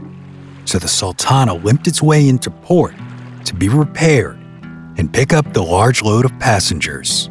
so 0.66 0.78
the 0.78 0.88
Sultana 0.88 1.54
limped 1.54 1.86
its 1.86 2.02
way 2.02 2.28
into 2.28 2.50
port 2.50 2.94
to 3.46 3.54
be 3.54 3.70
repaired 3.70 4.36
and 4.98 5.10
pick 5.10 5.32
up 5.32 5.50
the 5.54 5.62
large 5.62 6.02
load 6.02 6.26
of 6.26 6.38
passengers. 6.38 7.30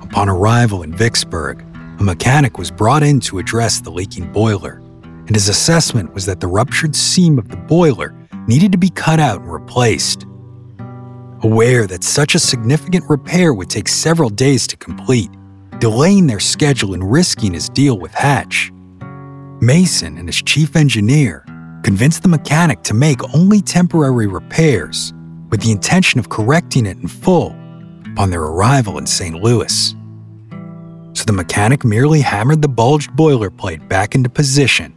Upon 0.00 0.28
arrival 0.28 0.82
in 0.82 0.92
Vicksburg, 0.92 1.64
a 2.00 2.02
mechanic 2.02 2.58
was 2.58 2.72
brought 2.72 3.04
in 3.04 3.20
to 3.20 3.38
address 3.38 3.80
the 3.80 3.92
leaking 3.92 4.32
boiler, 4.32 4.82
and 5.04 5.36
his 5.36 5.48
assessment 5.48 6.12
was 6.12 6.26
that 6.26 6.40
the 6.40 6.48
ruptured 6.48 6.96
seam 6.96 7.38
of 7.38 7.48
the 7.48 7.56
boiler 7.56 8.12
needed 8.48 8.72
to 8.72 8.78
be 8.78 8.90
cut 8.90 9.20
out 9.20 9.42
and 9.42 9.52
replaced. 9.52 10.26
Aware 11.44 11.86
that 11.86 12.02
such 12.02 12.34
a 12.34 12.40
significant 12.40 13.08
repair 13.08 13.54
would 13.54 13.70
take 13.70 13.86
several 13.86 14.30
days 14.30 14.66
to 14.66 14.76
complete, 14.76 15.30
delaying 15.82 16.28
their 16.28 16.38
schedule 16.38 16.94
and 16.94 17.10
risking 17.10 17.52
his 17.52 17.68
deal 17.68 17.98
with 17.98 18.14
Hatch. 18.14 18.70
Mason 19.60 20.16
and 20.16 20.28
his 20.28 20.40
chief 20.40 20.76
engineer 20.76 21.44
convinced 21.82 22.22
the 22.22 22.28
mechanic 22.28 22.84
to 22.84 22.94
make 22.94 23.34
only 23.34 23.60
temporary 23.60 24.28
repairs 24.28 25.12
with 25.50 25.60
the 25.60 25.72
intention 25.72 26.20
of 26.20 26.28
correcting 26.28 26.86
it 26.86 26.98
in 26.98 27.08
full 27.08 27.56
upon 28.12 28.30
their 28.30 28.42
arrival 28.42 28.96
in 28.96 29.08
St. 29.08 29.42
Louis. 29.42 29.96
So 31.14 31.24
the 31.24 31.32
mechanic 31.32 31.84
merely 31.84 32.20
hammered 32.20 32.62
the 32.62 32.68
bulged 32.68 33.16
boiler 33.16 33.50
plate 33.50 33.88
back 33.88 34.14
into 34.14 34.28
position 34.28 34.94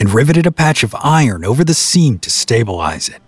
and 0.00 0.10
riveted 0.10 0.44
a 0.44 0.50
patch 0.50 0.82
of 0.82 0.92
iron 1.04 1.44
over 1.44 1.62
the 1.62 1.72
seam 1.72 2.18
to 2.18 2.30
stabilize 2.30 3.08
it. 3.08 3.22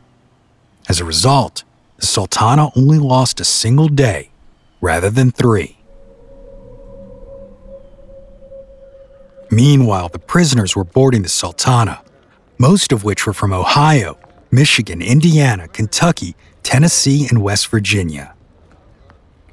As 0.88 0.98
a 0.98 1.04
result, 1.04 1.62
the 1.98 2.06
Sultana 2.06 2.70
only 2.74 2.98
lost 2.98 3.38
a 3.38 3.44
single 3.44 3.86
day 3.86 4.30
rather 4.80 5.10
than 5.10 5.30
three. 5.30 5.77
Meanwhile, 9.50 10.10
the 10.10 10.18
prisoners 10.18 10.76
were 10.76 10.84
boarding 10.84 11.22
the 11.22 11.28
Sultana, 11.28 12.02
most 12.58 12.92
of 12.92 13.04
which 13.04 13.26
were 13.26 13.32
from 13.32 13.52
Ohio, 13.52 14.18
Michigan, 14.50 15.00
Indiana, 15.00 15.68
Kentucky, 15.68 16.36
Tennessee, 16.62 17.26
and 17.28 17.42
West 17.42 17.68
Virginia. 17.68 18.34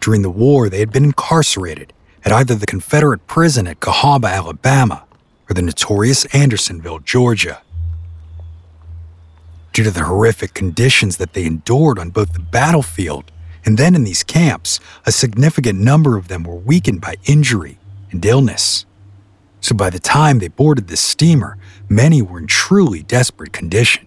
During 0.02 0.22
the 0.22 0.30
war, 0.30 0.70
they 0.70 0.80
had 0.80 0.92
been 0.92 1.06
incarcerated 1.06 1.94
at 2.24 2.32
either 2.32 2.56
the 2.56 2.66
Confederate 2.66 3.26
prison 3.28 3.68
at 3.68 3.80
Cahaba, 3.80 4.32
Alabama, 4.32 5.06
or 5.50 5.54
the 5.54 5.62
notorious 5.62 6.26
Andersonville, 6.26 7.00
Georgia. 7.00 7.62
Due 9.74 9.84
to 9.84 9.92
the 9.92 10.04
horrific 10.04 10.54
conditions 10.54 11.18
that 11.18 11.34
they 11.34 11.46
endured 11.46 12.00
on 12.00 12.10
both 12.10 12.34
the 12.34 12.40
battlefield 12.40 13.32
and 13.66 13.78
then 13.78 13.96
in 13.96 14.04
these 14.04 14.24
camps, 14.24 14.80
a 15.06 15.12
significant 15.12 15.80
number 15.80 16.18
of 16.18 16.28
them 16.28 16.44
were 16.44 16.56
weakened 16.56 17.02
by 17.02 17.16
injury 17.26 17.80
and 18.12 18.26
illness. 18.26 18.86
So 19.66 19.74
by 19.74 19.90
the 19.90 19.98
time 19.98 20.38
they 20.38 20.48
boarded 20.48 20.90
the 20.90 20.96
steamer, 20.96 21.58
many 21.90 22.22
were 22.22 22.38
in 22.38 22.46
truly 22.46 23.02
desperate 23.02 23.52
condition. 23.52 24.06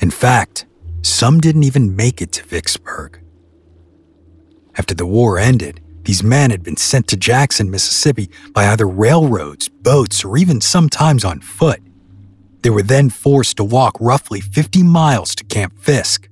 In 0.00 0.10
fact, 0.10 0.66
some 1.00 1.40
didn't 1.40 1.64
even 1.64 1.96
make 1.96 2.20
it 2.20 2.30
to 2.32 2.44
Vicksburg. 2.44 3.18
After 4.76 4.94
the 4.94 5.06
war 5.06 5.38
ended, 5.38 5.80
these 6.02 6.22
men 6.22 6.50
had 6.50 6.62
been 6.62 6.76
sent 6.76 7.08
to 7.08 7.16
Jackson, 7.16 7.70
Mississippi 7.70 8.28
by 8.52 8.66
either 8.66 8.86
railroads, 8.86 9.70
boats, 9.70 10.22
or 10.22 10.36
even 10.36 10.60
sometimes 10.60 11.24
on 11.24 11.40
foot. 11.40 11.80
They 12.60 12.68
were 12.68 12.82
then 12.82 13.08
forced 13.08 13.56
to 13.56 13.64
walk 13.64 13.96
roughly 13.98 14.42
50 14.42 14.82
miles 14.82 15.34
to 15.36 15.44
Camp 15.44 15.78
Fisk, 15.80 16.28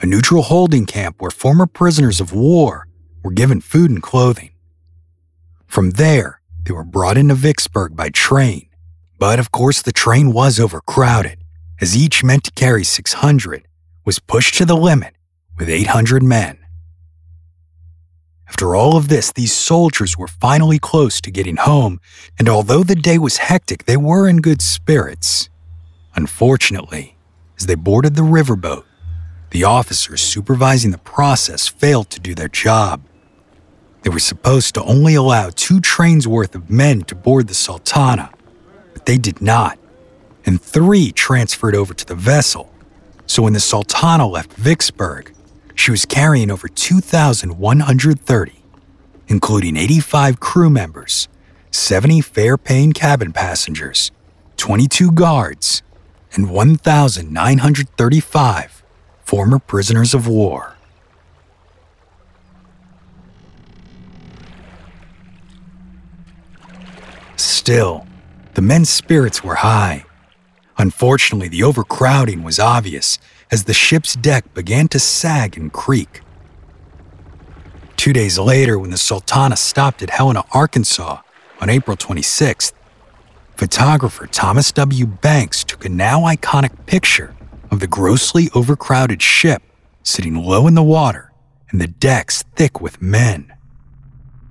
a 0.00 0.06
neutral 0.06 0.42
holding 0.42 0.86
camp 0.86 1.22
where 1.22 1.30
former 1.30 1.66
prisoners 1.66 2.20
of 2.20 2.32
war 2.32 2.88
were 3.22 3.30
given 3.30 3.60
food 3.60 3.92
and 3.92 4.02
clothing. 4.02 4.50
From 5.68 5.90
there, 5.90 6.40
they 6.64 6.72
were 6.72 6.84
brought 6.84 7.18
into 7.18 7.34
Vicksburg 7.34 7.94
by 7.94 8.10
train, 8.10 8.68
but 9.18 9.38
of 9.38 9.50
course 9.50 9.82
the 9.82 9.92
train 9.92 10.32
was 10.32 10.58
overcrowded, 10.58 11.38
as 11.80 11.96
each 11.96 12.24
meant 12.24 12.44
to 12.44 12.50
carry 12.52 12.84
600 12.84 13.66
was 14.04 14.18
pushed 14.18 14.54
to 14.54 14.64
the 14.64 14.76
limit 14.76 15.14
with 15.58 15.68
800 15.68 16.22
men. 16.22 16.58
After 18.48 18.76
all 18.76 18.96
of 18.96 19.08
this, 19.08 19.32
these 19.32 19.52
soldiers 19.52 20.16
were 20.16 20.28
finally 20.28 20.78
close 20.78 21.20
to 21.22 21.30
getting 21.30 21.56
home, 21.56 22.00
and 22.38 22.48
although 22.48 22.82
the 22.82 22.94
day 22.94 23.18
was 23.18 23.38
hectic, 23.38 23.84
they 23.84 23.96
were 23.96 24.28
in 24.28 24.40
good 24.40 24.62
spirits. 24.62 25.48
Unfortunately, 26.14 27.16
as 27.58 27.66
they 27.66 27.74
boarded 27.74 28.14
the 28.14 28.22
riverboat, 28.22 28.84
the 29.50 29.64
officers 29.64 30.20
supervising 30.20 30.90
the 30.90 30.98
process 30.98 31.66
failed 31.66 32.10
to 32.10 32.20
do 32.20 32.34
their 32.34 32.48
job. 32.48 33.02
They 34.04 34.10
were 34.10 34.18
supposed 34.18 34.74
to 34.74 34.84
only 34.84 35.14
allow 35.14 35.48
two 35.48 35.80
trains 35.80 36.28
worth 36.28 36.54
of 36.54 36.68
men 36.68 37.04
to 37.04 37.14
board 37.14 37.48
the 37.48 37.54
Sultana, 37.54 38.28
but 38.92 39.06
they 39.06 39.16
did 39.16 39.40
not, 39.40 39.78
and 40.44 40.60
three 40.60 41.10
transferred 41.10 41.74
over 41.74 41.94
to 41.94 42.04
the 42.04 42.14
vessel. 42.14 42.70
So 43.26 43.42
when 43.42 43.54
the 43.54 43.60
Sultana 43.60 44.28
left 44.28 44.52
Vicksburg, 44.52 45.32
she 45.74 45.90
was 45.90 46.04
carrying 46.04 46.50
over 46.50 46.68
2,130, 46.68 48.52
including 49.26 49.78
85 49.78 50.38
crew 50.38 50.68
members, 50.68 51.28
70 51.70 52.20
fare 52.20 52.58
paying 52.58 52.92
cabin 52.92 53.32
passengers, 53.32 54.10
22 54.58 55.12
guards, 55.12 55.82
and 56.34 56.50
1,935 56.50 58.82
former 59.24 59.58
prisoners 59.58 60.12
of 60.12 60.28
war. 60.28 60.73
Still, 67.64 68.06
the 68.52 68.60
men's 68.60 68.90
spirits 68.90 69.42
were 69.42 69.54
high. 69.54 70.04
Unfortunately, 70.76 71.48
the 71.48 71.62
overcrowding 71.62 72.42
was 72.42 72.58
obvious 72.58 73.18
as 73.50 73.64
the 73.64 73.72
ship's 73.72 74.12
deck 74.16 74.52
began 74.52 74.86
to 74.88 74.98
sag 74.98 75.56
and 75.56 75.72
creak. 75.72 76.20
Two 77.96 78.12
days 78.12 78.38
later, 78.38 78.78
when 78.78 78.90
the 78.90 78.98
Sultana 78.98 79.56
stopped 79.56 80.02
at 80.02 80.10
Helena, 80.10 80.44
Arkansas 80.52 81.22
on 81.58 81.70
April 81.70 81.96
26th, 81.96 82.74
photographer 83.56 84.26
Thomas 84.26 84.70
W. 84.72 85.06
Banks 85.06 85.64
took 85.64 85.86
a 85.86 85.88
now 85.88 86.20
iconic 86.24 86.84
picture 86.84 87.34
of 87.70 87.80
the 87.80 87.86
grossly 87.86 88.50
overcrowded 88.54 89.22
ship 89.22 89.62
sitting 90.02 90.36
low 90.36 90.66
in 90.66 90.74
the 90.74 90.82
water 90.82 91.32
and 91.70 91.80
the 91.80 91.88
decks 91.88 92.44
thick 92.56 92.82
with 92.82 93.00
men. 93.00 93.54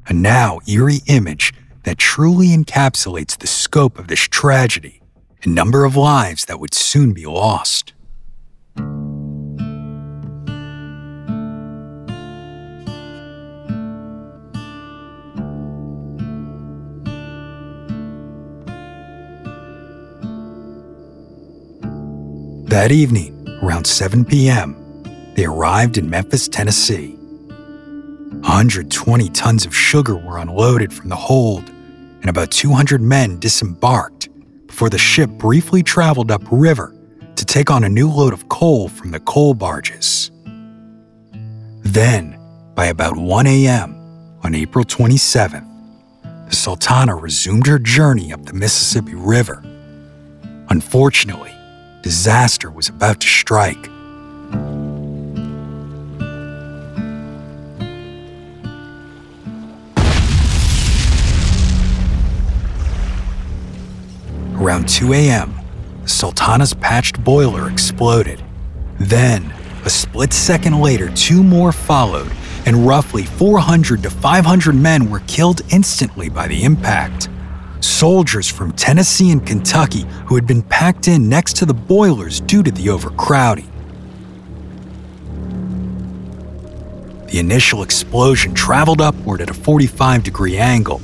A 0.07 0.13
now 0.13 0.61
eerie 0.67 1.01
image 1.05 1.53
that 1.83 1.97
truly 1.97 2.47
encapsulates 2.47 3.37
the 3.37 3.47
scope 3.47 3.99
of 3.99 4.07
this 4.07 4.21
tragedy 4.21 5.01
and 5.43 5.53
number 5.53 5.85
of 5.85 5.95
lives 5.95 6.45
that 6.45 6.59
would 6.59 6.73
soon 6.73 7.13
be 7.13 7.25
lost. 7.25 7.93
That 22.69 22.91
evening, 22.91 23.59
around 23.61 23.85
7 23.85 24.25
p.m., 24.25 24.75
they 25.35 25.45
arrived 25.45 25.97
in 25.97 26.09
Memphis, 26.09 26.47
Tennessee. 26.47 27.17
120 28.41 29.29
tons 29.29 29.65
of 29.65 29.75
sugar 29.75 30.15
were 30.15 30.37
unloaded 30.37 30.93
from 30.93 31.09
the 31.09 31.15
hold, 31.15 31.67
and 31.69 32.29
about 32.29 32.51
200 32.51 33.01
men 33.01 33.39
disembarked 33.39 34.29
before 34.67 34.89
the 34.89 34.97
ship 34.97 35.29
briefly 35.29 35.83
traveled 35.83 36.31
upriver 36.31 36.95
to 37.35 37.45
take 37.45 37.69
on 37.69 37.83
a 37.83 37.89
new 37.89 38.09
load 38.09 38.33
of 38.33 38.49
coal 38.49 38.87
from 38.87 39.11
the 39.11 39.19
coal 39.19 39.53
barges. 39.53 40.31
Then, 41.81 42.39
by 42.75 42.85
about 42.87 43.17
1 43.17 43.47
a.m. 43.47 43.95
on 44.43 44.55
April 44.55 44.83
27th, 44.83 45.69
the 46.49 46.55
Sultana 46.55 47.15
resumed 47.15 47.67
her 47.67 47.79
journey 47.79 48.33
up 48.33 48.45
the 48.45 48.53
Mississippi 48.53 49.15
River. 49.15 49.63
Unfortunately, 50.69 51.53
disaster 52.01 52.71
was 52.71 52.89
about 52.89 53.19
to 53.21 53.27
strike. 53.27 53.89
Around 64.63 64.87
2 64.87 65.11
a.m., 65.11 65.59
Sultana's 66.05 66.73
patched 66.73 67.21
boiler 67.21 67.69
exploded. 67.69 68.41
Then, 68.97 69.53
a 69.83 69.89
split 69.89 70.31
second 70.31 70.79
later, 70.79 71.09
two 71.09 71.43
more 71.43 71.73
followed, 71.73 72.31
and 72.65 72.87
roughly 72.87 73.23
400 73.23 74.01
to 74.03 74.09
500 74.09 74.73
men 74.73 75.09
were 75.09 75.19
killed 75.27 75.59
instantly 75.69 76.29
by 76.29 76.47
the 76.47 76.63
impact. 76.63 77.27
Soldiers 77.81 78.47
from 78.47 78.71
Tennessee 78.71 79.33
and 79.33 79.45
Kentucky 79.45 80.05
who 80.27 80.35
had 80.35 80.47
been 80.47 80.61
packed 80.61 81.09
in 81.09 81.27
next 81.27 81.57
to 81.57 81.65
the 81.65 81.73
boilers 81.73 82.39
due 82.39 82.63
to 82.63 82.71
the 82.71 82.89
overcrowding. 82.89 83.69
The 87.27 87.39
initial 87.39 87.83
explosion 87.83 88.53
traveled 88.53 89.01
upward 89.01 89.41
at 89.41 89.49
a 89.49 89.53
45 89.53 90.23
degree 90.23 90.57
angle, 90.57 91.01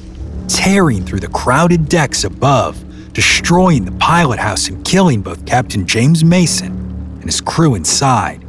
tearing 0.47 1.03
through 1.03 1.19
the 1.19 1.27
crowded 1.27 1.89
decks 1.89 2.23
above 2.23 2.85
destroying 3.19 3.83
the 3.83 3.91
pilot 3.97 4.39
house 4.39 4.69
and 4.69 4.85
killing 4.85 5.21
both 5.21 5.45
Captain 5.45 5.85
James 5.85 6.23
Mason 6.23 6.71
and 7.15 7.25
his 7.25 7.41
crew 7.41 7.75
inside. 7.75 8.39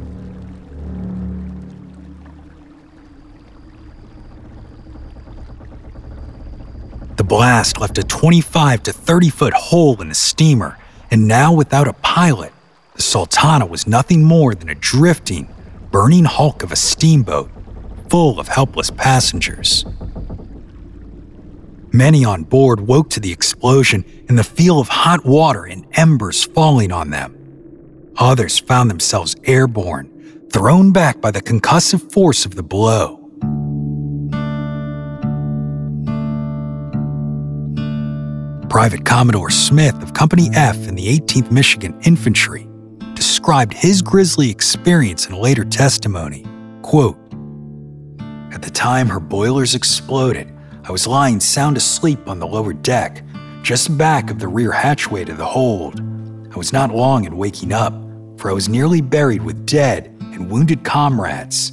The 7.17 7.23
blast 7.25 7.81
left 7.81 7.97
a 7.97 8.03
25 8.03 8.83
to 8.83 8.93
30 8.93 9.29
foot 9.29 9.53
hole 9.53 10.01
in 10.01 10.07
the 10.07 10.15
steamer, 10.15 10.77
and 11.11 11.27
now 11.27 11.51
without 11.51 11.89
a 11.89 11.93
pilot, 11.93 12.53
the 12.95 13.01
Sultana 13.01 13.65
was 13.65 13.85
nothing 13.85 14.23
more 14.23 14.55
than 14.55 14.69
a 14.69 14.75
drifting, 14.75 15.53
burning 15.91 16.23
hulk 16.23 16.63
of 16.63 16.71
a 16.71 16.77
steamboat 16.77 17.51
full 18.07 18.39
of 18.39 18.47
helpless 18.47 18.89
passengers. 18.89 19.85
Many 21.91 22.23
on 22.25 22.43
board 22.43 22.81
woke 22.81 23.09
to 23.11 23.19
the 23.19 23.31
explosion 23.31 24.05
and 24.29 24.37
the 24.37 24.43
feel 24.43 24.79
of 24.79 24.87
hot 24.87 25.25
water 25.25 25.65
and 25.65 25.85
embers 25.93 26.43
falling 26.43 26.91
on 26.91 27.09
them, 27.09 27.41
Others 28.17 28.59
found 28.59 28.89
themselves 28.89 29.35
airborne, 29.45 30.47
thrown 30.51 30.91
back 30.91 31.21
by 31.21 31.31
the 31.31 31.41
concussive 31.41 32.11
force 32.11 32.45
of 32.45 32.55
the 32.55 32.63
blow. 32.63 33.17
Private 38.69 39.03
Commodore 39.03 39.49
Smith 39.49 40.01
of 40.01 40.13
Company 40.13 40.49
F 40.53 40.87
in 40.87 40.95
the 40.95 41.07
18th 41.19 41.51
Michigan 41.51 41.99
Infantry 42.03 42.67
described 43.15 43.73
his 43.73 44.01
grisly 44.01 44.49
experience 44.49 45.25
in 45.25 45.33
a 45.33 45.39
later 45.39 45.65
testimony. 45.65 46.45
Quote, 46.81 47.17
At 48.51 48.61
the 48.61 48.69
time 48.71 49.07
her 49.09 49.19
boilers 49.19 49.75
exploded, 49.75 50.53
I 50.91 50.99
was 50.99 51.07
lying 51.07 51.39
sound 51.39 51.77
asleep 51.77 52.27
on 52.27 52.39
the 52.39 52.45
lower 52.45 52.73
deck, 52.73 53.23
just 53.61 53.97
back 53.97 54.29
of 54.29 54.39
the 54.39 54.49
rear 54.49 54.73
hatchway 54.73 55.23
to 55.23 55.33
the 55.33 55.45
hold. 55.45 56.01
I 56.53 56.57
was 56.57 56.73
not 56.73 56.93
long 56.93 57.23
in 57.23 57.37
waking 57.37 57.71
up, 57.71 57.93
for 58.37 58.49
I 58.49 58.53
was 58.53 58.67
nearly 58.67 58.99
buried 58.99 59.41
with 59.41 59.65
dead 59.65 60.13
and 60.19 60.51
wounded 60.51 60.83
comrades. 60.83 61.71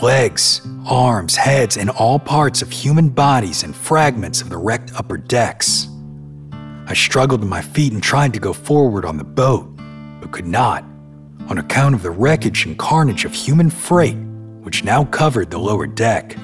Legs, 0.00 0.64
arms, 0.86 1.34
heads, 1.34 1.78
and 1.78 1.90
all 1.90 2.20
parts 2.20 2.62
of 2.62 2.70
human 2.70 3.08
bodies 3.08 3.64
and 3.64 3.74
fragments 3.74 4.40
of 4.40 4.50
the 4.50 4.56
wrecked 4.56 4.92
upper 4.94 5.16
decks. 5.16 5.88
I 6.86 6.94
struggled 6.94 7.40
to 7.40 7.48
my 7.48 7.62
feet 7.62 7.92
and 7.92 8.00
tried 8.00 8.32
to 8.34 8.38
go 8.38 8.52
forward 8.52 9.04
on 9.04 9.16
the 9.16 9.24
boat, 9.24 9.66
but 10.20 10.30
could 10.30 10.46
not, 10.46 10.84
on 11.48 11.58
account 11.58 11.96
of 11.96 12.02
the 12.02 12.12
wreckage 12.12 12.66
and 12.66 12.78
carnage 12.78 13.24
of 13.24 13.34
human 13.34 13.68
freight 13.68 14.16
which 14.62 14.84
now 14.84 15.06
covered 15.06 15.50
the 15.50 15.58
lower 15.58 15.88
deck. 15.88 16.36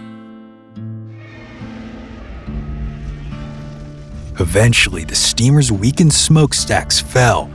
Eventually, 4.39 5.03
the 5.05 5.15
steamer's 5.15 5.73
weakened 5.73 6.13
smokestacks 6.13 7.01
fell, 7.01 7.47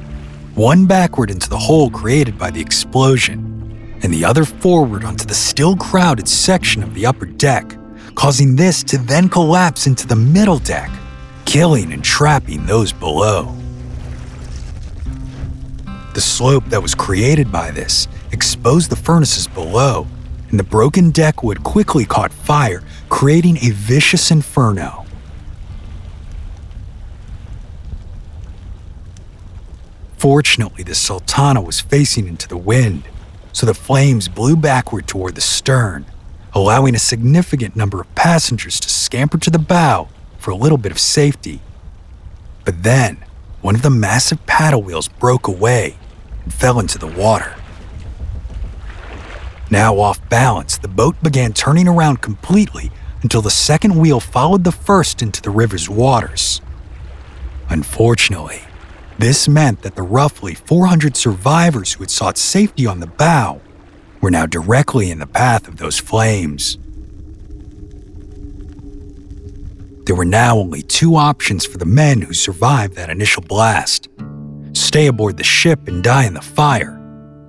one 0.56 0.88
backward 0.88 1.30
into 1.30 1.48
the 1.48 1.58
hole 1.58 1.92
created 1.92 2.40
by 2.40 2.50
the 2.50 2.60
explosion, 2.60 4.00
and 4.02 4.12
the 4.12 4.26
other 4.26 4.46
forward 4.46 5.04
onto 5.04 5.26
the 5.26 5.34
still 5.34 5.76
crowded 5.76 6.28
section 6.28 6.82
of 6.82 6.96
the 6.96 7.06
upper 7.06 7.28
deck, 7.28 7.78
causing 8.16 8.56
this 8.56 8.84
to 8.84 8.98
then 8.98 9.30
collapse 9.30 9.86
into 9.86 10.08
the 10.08 10.16
middle 10.16 10.58
deck, 10.58 10.90
killing 11.46 11.94
and 11.94 12.04
trapping 12.04 12.66
those 12.66 12.92
below. 12.92 13.56
The 16.16 16.22
slope 16.22 16.66
that 16.70 16.82
was 16.82 16.96
created 16.96 17.52
by 17.52 17.70
this 17.70 18.08
exposed 18.32 18.90
the 18.90 18.96
furnaces 18.96 19.48
below, 19.48 20.08
and 20.50 20.60
the 20.60 20.64
broken 20.64 21.12
deck 21.12 21.44
wood 21.44 21.64
quickly 21.64 22.06
caught 22.06 22.34
fire, 22.34 22.82
creating 23.08 23.58
a 23.58 23.70
vicious 23.70 24.32
inferno. 24.32 25.01
Fortunately, 30.22 30.84
the 30.84 30.94
Sultana 30.94 31.62
was 31.62 31.80
facing 31.80 32.28
into 32.28 32.48
the 32.48 32.56
wind, 32.56 33.08
so 33.52 33.66
the 33.66 33.74
flames 33.74 34.28
blew 34.28 34.56
backward 34.56 35.08
toward 35.08 35.34
the 35.34 35.42
stern, 35.42 36.06
allowing 36.54 36.94
a 36.94 37.00
significant 37.00 37.76
number 37.76 38.00
of 38.00 38.14
passengers 38.14 38.80
to 38.82 38.88
scamper 38.88 39.40
to 39.40 39.50
the 39.50 39.58
bow 39.58 40.10
for 40.38 40.52
a 40.52 40.56
little 40.56 40.78
bit 40.78 40.92
of 40.92 41.00
safety. 41.00 41.60
But 42.66 42.84
then, 42.84 43.26
one 43.62 43.74
of 43.74 43.82
the 43.82 43.90
massive 43.90 44.46
paddle 44.46 44.84
wheels 44.84 45.08
broke 45.08 45.48
away 45.48 45.98
and 46.44 46.54
fell 46.54 46.80
into 46.80 47.00
the 47.00 47.08
water. 47.08 47.56
Now 49.72 49.98
off 49.98 50.30
balance, 50.30 50.78
the 50.78 50.88
boat 50.88 51.16
began 51.24 51.52
turning 51.52 51.88
around 51.88 52.22
completely 52.22 52.92
until 53.24 53.42
the 53.42 53.50
second 53.50 53.96
wheel 53.96 54.20
followed 54.20 54.66
the 54.66 54.72
first 54.72 55.24
into 55.24 55.42
the 55.42 55.50
river's 55.50 55.90
waters. 55.90 56.62
Unfortunately, 57.70 58.62
this 59.18 59.48
meant 59.48 59.82
that 59.82 59.96
the 59.96 60.02
roughly 60.02 60.56
400 60.56 61.16
survivors 61.16 61.94
who 61.94 62.04
had 62.04 62.12
sought 62.12 62.38
safety 62.38 62.86
on 62.86 63.00
the 63.00 63.08
bow 63.08 63.62
were 64.22 64.32
now 64.32 64.46
directly 64.46 65.12
in 65.12 65.20
the 65.20 65.28
path 65.28 65.68
of 65.68 65.78
those 65.78 66.00
flames. 66.00 66.78
There 70.06 70.16
were 70.16 70.26
now 70.26 70.58
only 70.58 70.82
two 70.82 71.16
options 71.16 71.66
for 71.66 71.78
the 71.78 71.86
men 71.86 72.22
who 72.22 72.34
survived 72.34 72.96
that 72.96 73.10
initial 73.10 73.44
blast 73.44 74.10
stay 74.74 75.08
aboard 75.08 75.38
the 75.38 75.44
ship 75.44 75.88
and 75.88 76.04
die 76.04 76.26
in 76.26 76.34
the 76.34 76.42
fire, 76.42 77.00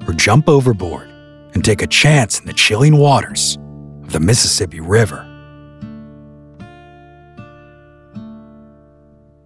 or 0.07 0.13
jump 0.13 0.49
overboard 0.49 1.09
and 1.55 1.65
take 1.65 1.83
a 1.83 1.87
chance 1.87 2.39
in 2.39 2.47
the 2.47 2.53
chilling 2.53 2.97
waters 2.97 3.59
of 4.03 4.13
the 4.13 4.21
Mississippi 4.21 4.81
River. 4.81 5.29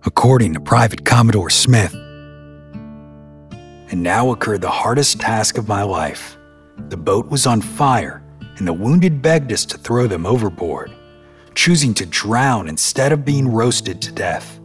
According 0.05 0.55
to 0.55 0.61
Private 0.61 1.05
Commodore 1.05 1.51
Smith, 1.51 1.95
and 3.91 4.03
now 4.03 4.31
occurred 4.31 4.61
the 4.61 4.71
hardest 4.71 5.21
task 5.21 5.59
of 5.59 5.69
my 5.69 5.83
life. 5.83 6.37
The 6.89 6.97
boat 6.97 7.29
was 7.29 7.47
on 7.47 7.61
fire, 7.61 8.23
and 8.59 8.67
the 8.67 8.73
wounded 8.73 9.23
begged 9.23 9.53
us 9.53 9.65
to 9.67 9.79
throw 9.79 10.07
them 10.07 10.27
overboard, 10.27 10.93
choosing 11.55 11.95
to 11.95 12.07
drown 12.07 12.69
instead 12.69 13.13
of 13.13 13.25
being 13.25 13.49
roasted 13.49 14.01
to 14.03 14.13
death. 14.13 14.61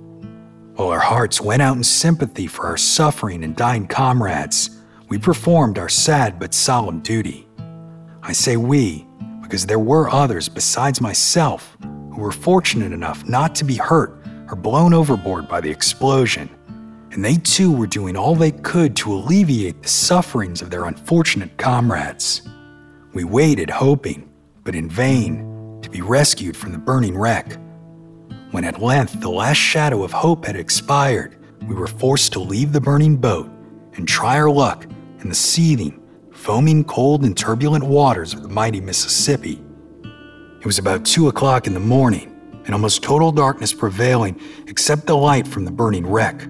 While 0.76 0.90
our 0.90 1.00
hearts 1.00 1.42
went 1.42 1.62
out 1.62 1.78
in 1.78 1.84
sympathy 1.84 2.48
for 2.48 2.66
our 2.66 2.78
suffering 2.78 3.44
and 3.44 3.56
dying 3.56 3.88
comrades, 3.88 4.82
we 5.10 5.18
performed 5.18 5.78
our 5.78 5.90
sad 5.90 6.40
but 6.40 6.54
solemn 6.54 7.02
duty. 7.02 7.48
I 8.24 8.32
say 8.32 8.58
we 8.58 9.06
because 9.42 9.66
there 9.66 9.80
were 9.80 10.10
others 10.10 10.48
besides 10.48 11.02
myself 11.02 11.78
who 11.82 12.22
were 12.22 12.32
fortunate 12.32 12.94
enough 12.94 13.28
not 13.28 13.54
to 13.56 13.66
be 13.66 13.76
hurt 13.76 14.24
or 14.50 14.56
blown 14.56 14.94
overboard 14.94 15.48
by 15.48 15.60
the 15.60 15.70
explosion 15.70 16.50
and 17.12 17.24
they 17.24 17.36
too 17.36 17.72
were 17.72 17.88
doing 17.88 18.16
all 18.16 18.36
they 18.36 18.52
could 18.52 18.96
to 18.96 19.14
alleviate 19.14 19.84
the 19.84 19.90
sufferings 19.90 20.62
of 20.62 20.70
their 20.70 20.86
unfortunate 20.86 21.58
comrades. 21.58 22.42
We 23.14 23.26
waited, 23.26 23.70
hoping, 23.70 24.32
but 24.64 24.76
in 24.76 24.90
vain, 24.90 25.80
to 25.82 25.90
be 25.90 26.02
rescued 26.02 26.56
from 26.56 26.72
the 26.72 26.78
burning 26.78 27.18
wreck. 27.18 27.58
When 28.52 28.64
at 28.64 28.82
length 28.82 29.20
the 29.20 29.30
last 29.30 29.58
shadow 29.58 30.04
of 30.04 30.14
hope 30.14 30.46
had 30.46 30.56
expired, 30.56 31.38
we 31.68 31.76
were 31.76 31.88
forced 31.88 32.32
to 32.34 32.40
leave 32.40 32.72
the 32.72 32.82
burning 32.82 33.18
boat 33.18 33.50
and 33.96 34.08
try 34.08 34.38
our 34.38 34.50
luck 34.50 34.86
in 35.20 35.28
the 35.28 35.36
seething, 35.36 36.02
foaming 36.32 36.84
cold 36.86 37.24
and 37.24 37.38
turbulent 37.38 37.84
waters 37.84 38.34
of 38.34 38.42
the 38.42 38.50
mighty 38.50 38.80
Mississippi. 38.80 39.62
It 40.62 40.66
was 40.66 40.80
about 40.80 41.06
two 41.06 41.28
o'clock 41.28 41.68
in 41.68 41.74
the 41.74 41.80
morning, 41.80 42.30
and 42.66 42.74
almost 42.74 43.04
total 43.04 43.32
darkness 43.32 43.74
prevailing 43.74 44.40
except 44.68 45.08
the 45.08 45.18
light 45.18 45.48
from 45.48 45.66
the 45.66 45.72
burning 45.72 46.08
wreck 46.08 46.48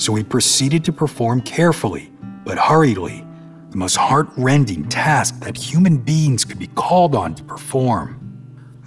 so 0.00 0.14
we 0.14 0.24
proceeded 0.24 0.82
to 0.82 0.92
perform 0.94 1.42
carefully, 1.42 2.10
but 2.42 2.56
hurriedly, 2.56 3.22
the 3.68 3.76
most 3.76 3.96
heart-rending 3.96 4.88
task 4.88 5.38
that 5.40 5.54
human 5.54 5.98
beings 5.98 6.42
could 6.42 6.58
be 6.58 6.68
called 6.68 7.14
on 7.14 7.34
to 7.34 7.44
perform 7.44 8.16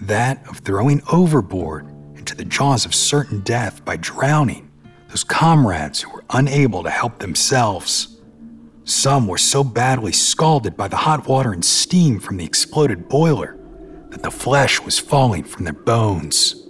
that 0.02 0.46
of 0.50 0.58
throwing 0.58 1.04
overboard 1.12 1.88
into 2.16 2.36
the 2.36 2.44
jaws 2.44 2.84
of 2.84 2.96
certain 2.96 3.42
death 3.42 3.86
by 3.86 3.96
drowning 3.96 4.72
those 5.10 5.24
comrades 5.24 6.02
who 6.02 6.10
were 6.10 6.24
unable 6.32 6.82
to 6.82 6.90
help 6.90 7.20
themselves. 7.20 8.20
Some 8.84 9.28
were 9.28 9.38
so 9.38 9.64
badly 9.64 10.14
scalded 10.14 10.76
by 10.76 10.88
the 10.88 10.98
hot 10.98 11.28
water 11.28 11.54
and 11.54 11.64
steam 11.64 12.20
from 12.20 12.38
the 12.38 12.46
exploded 12.46 13.08
boiler 13.08 13.56
that 14.10 14.24
the 14.24 14.32
flesh 14.32 14.82
was 14.82 14.98
falling 14.98 15.44
from 15.44 15.64
their 15.64 15.74
bones. 15.74 16.63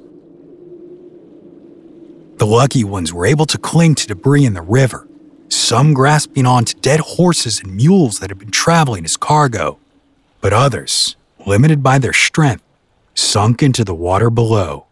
The 2.44 2.48
lucky 2.48 2.84
ones 2.84 3.14
were 3.14 3.26
able 3.26 3.46
to 3.46 3.58
cling 3.58 3.96
to 3.96 4.06
debris 4.06 4.44
in 4.44 4.54
the 4.54 4.62
river, 4.62 5.08
some 5.48 5.94
grasping 5.94 6.46
onto 6.46 6.78
dead 6.82 7.00
horses 7.00 7.62
and 7.62 7.74
mules 7.74 8.20
that 8.20 8.30
had 8.30 8.38
been 8.38 8.52
traveling 8.52 9.06
as 9.06 9.16
cargo, 9.16 9.80
but 10.42 10.52
others, 10.52 11.16
limited 11.46 11.82
by 11.82 12.00
their 12.00 12.12
strength, 12.12 12.66
sunk 13.16 13.64
into 13.64 13.86
the 13.86 13.96
water 13.96 14.30
below. 14.30 14.88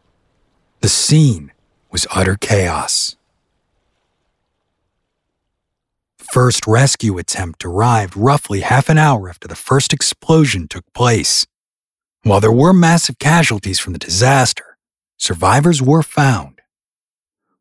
The 0.79 0.87
scene 0.87 1.51
was 1.91 2.07
utter 2.09 2.37
chaos. 2.37 3.17
First 6.19 6.65
rescue 6.65 7.17
attempt 7.17 7.65
arrived 7.65 8.15
roughly 8.15 8.61
half 8.61 8.87
an 8.87 8.97
hour 8.97 9.27
after 9.27 9.49
the 9.49 9.57
first 9.57 9.91
explosion 9.91 10.69
took 10.69 10.85
place. 10.93 11.45
While 12.23 12.39
there 12.39 12.49
were 12.49 12.71
massive 12.71 13.19
casualties 13.19 13.77
from 13.77 13.91
the 13.91 13.99
disaster, 13.99 14.77
survivors 15.17 15.81
were 15.81 16.01
found 16.01 16.60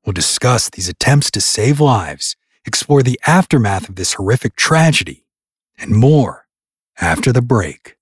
We'll 0.05 0.13
discuss 0.15 0.71
these 0.71 0.89
attempts 0.89 1.31
to 1.33 1.41
save 1.41 1.79
lives, 1.79 2.37
explore 2.65 3.03
the 3.03 3.21
aftermath 3.27 3.89
of 3.89 3.97
this 3.97 4.15
horrific 4.15 4.57
tragedy, 4.57 5.27
and 5.77 5.91
more 5.91 6.47
after 7.01 7.33
the 7.33 7.43
break. 7.43 7.97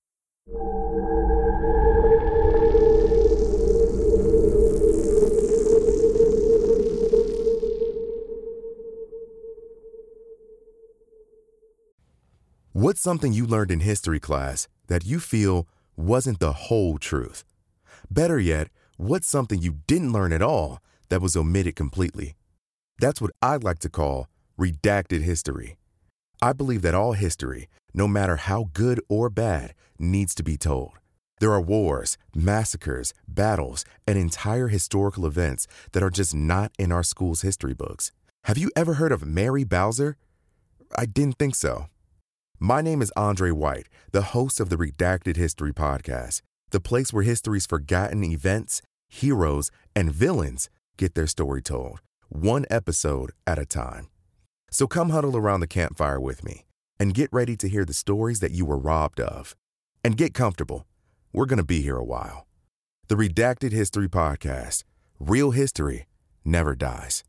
What's 12.73 13.01
something 13.01 13.33
you 13.33 13.45
learned 13.45 13.73
in 13.73 13.81
history 13.81 14.21
class 14.21 14.69
that 14.87 15.05
you 15.05 15.19
feel 15.19 15.67
wasn't 15.97 16.39
the 16.39 16.53
whole 16.53 16.97
truth? 16.97 17.45
Better 18.09 18.39
yet, 18.39 18.69
what's 18.97 19.27
something 19.27 19.61
you 19.61 19.79
didn't 19.89 20.13
learn 20.13 20.33
at 20.33 20.43
all 20.43 20.79
that 21.09 21.23
was 21.23 21.37
omitted 21.37 21.77
completely. 21.77 22.37
That's 22.99 23.21
what 23.21 23.31
I'd 23.40 23.64
like 23.64 23.79
to 23.81 23.88
call 23.88 24.29
redacted 24.59 25.23
history. 25.23 25.77
I 26.42 26.53
believe 26.53 26.83
that 26.83 26.94
all 26.94 27.12
history, 27.12 27.68
no 27.94 28.09
matter 28.09 28.37
how 28.37 28.71
good 28.73 29.01
or 29.09 29.31
bad, 29.31 29.75
needs 29.99 30.35
to 30.37 30.42
be 30.42 30.57
told. 30.57 30.92
There 31.40 31.53
are 31.53 31.61
wars, 31.61 32.18
massacres, 32.35 33.14
battles, 33.27 33.85
and 34.07 34.18
entire 34.18 34.68
historical 34.68 35.27
events 35.27 35.66
that 35.92 36.03
are 36.03 36.11
just 36.11 36.35
not 36.35 36.73
in 36.79 36.90
our 36.90 37.05
school's 37.05 37.42
history 37.42 37.75
books. 37.75 38.12
Have 38.44 38.59
you 38.59 38.71
ever 38.75 38.94
heard 38.94 39.12
of 39.12 39.25
Mary 39.25 39.64
Bowser? 39.64 40.16
I 40.97 41.07
didn't 41.07 41.38
think 41.38 41.55
so. 41.55 41.87
My 42.59 42.81
name 42.81 43.03
is 43.03 43.12
Andre 43.16 43.53
White, 43.53 43.88
the 44.11 44.23
host 44.23 44.59
of 44.59 44.68
the 44.68 44.77
Redacted 44.77 45.37
History 45.37 45.73
Podcast, 45.73 46.42
the 46.71 46.81
place 46.81 47.12
where 47.12 47.23
history's 47.23 47.66
forgotten 47.66 48.25
events, 48.25 48.83
heroes, 49.09 49.71
and 49.94 50.12
villains 50.12 50.68
get 50.99 51.15
their 51.15 51.27
story 51.27 51.63
told, 51.63 52.01
one 52.29 52.67
episode 52.69 53.31
at 53.47 53.59
a 53.59 53.65
time. 53.65 54.09
So 54.71 54.87
come 54.87 55.11
huddle 55.11 55.37
around 55.37 55.61
the 55.61 55.67
campfire 55.67 56.21
with 56.21 56.45
me 56.45 56.67
and 57.01 57.15
get 57.15 57.33
ready 57.33 57.57
to 57.57 57.69
hear 57.69 57.87
the 57.87 57.95
stories 57.95 58.41
that 58.41 58.53
you 58.53 58.67
were 58.67 58.77
robbed 58.77 59.21
of. 59.21 59.57
And 60.05 60.17
get 60.17 60.33
comfortable. 60.35 60.87
We're 61.33 61.47
going 61.47 61.59
to 61.59 61.65
be 61.65 61.83
here 61.83 61.97
a 61.97 62.05
while. 62.05 62.47
The 63.09 63.17
Redacted 63.17 63.73
History 63.73 64.09
Podcast 64.09 64.85
Real 65.19 65.51
History 65.51 66.07
Never 66.45 66.75
Dies. 66.75 67.25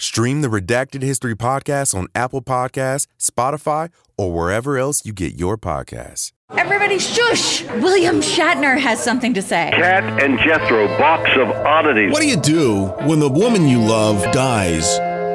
Stream 0.00 0.40
the 0.40 0.48
Redacted 0.48 1.02
History 1.02 1.36
Podcast 1.36 1.94
on 1.94 2.08
Apple 2.14 2.40
Podcasts, 2.40 3.06
Spotify, 3.18 3.90
or 4.16 4.32
wherever 4.32 4.78
else 4.78 5.04
you 5.04 5.12
get 5.12 5.34
your 5.34 5.58
podcasts. 5.58 6.32
Everybody 6.50 6.98
shush! 6.98 7.64
William 7.64 8.20
Shatner 8.20 8.78
has 8.78 8.98
something 8.98 9.34
to 9.34 9.42
say. 9.42 9.70
Kat 9.74 10.22
and 10.22 10.38
Jethro, 10.38 10.88
box 10.98 11.30
of 11.36 11.48
oddities. 11.50 12.12
What 12.12 12.22
do 12.22 12.28
you 12.28 12.38
do 12.40 12.86
when 13.06 13.20
the 13.20 13.28
woman 13.28 13.68
you 13.68 13.78
love 13.78 14.22
dies? 14.32 14.98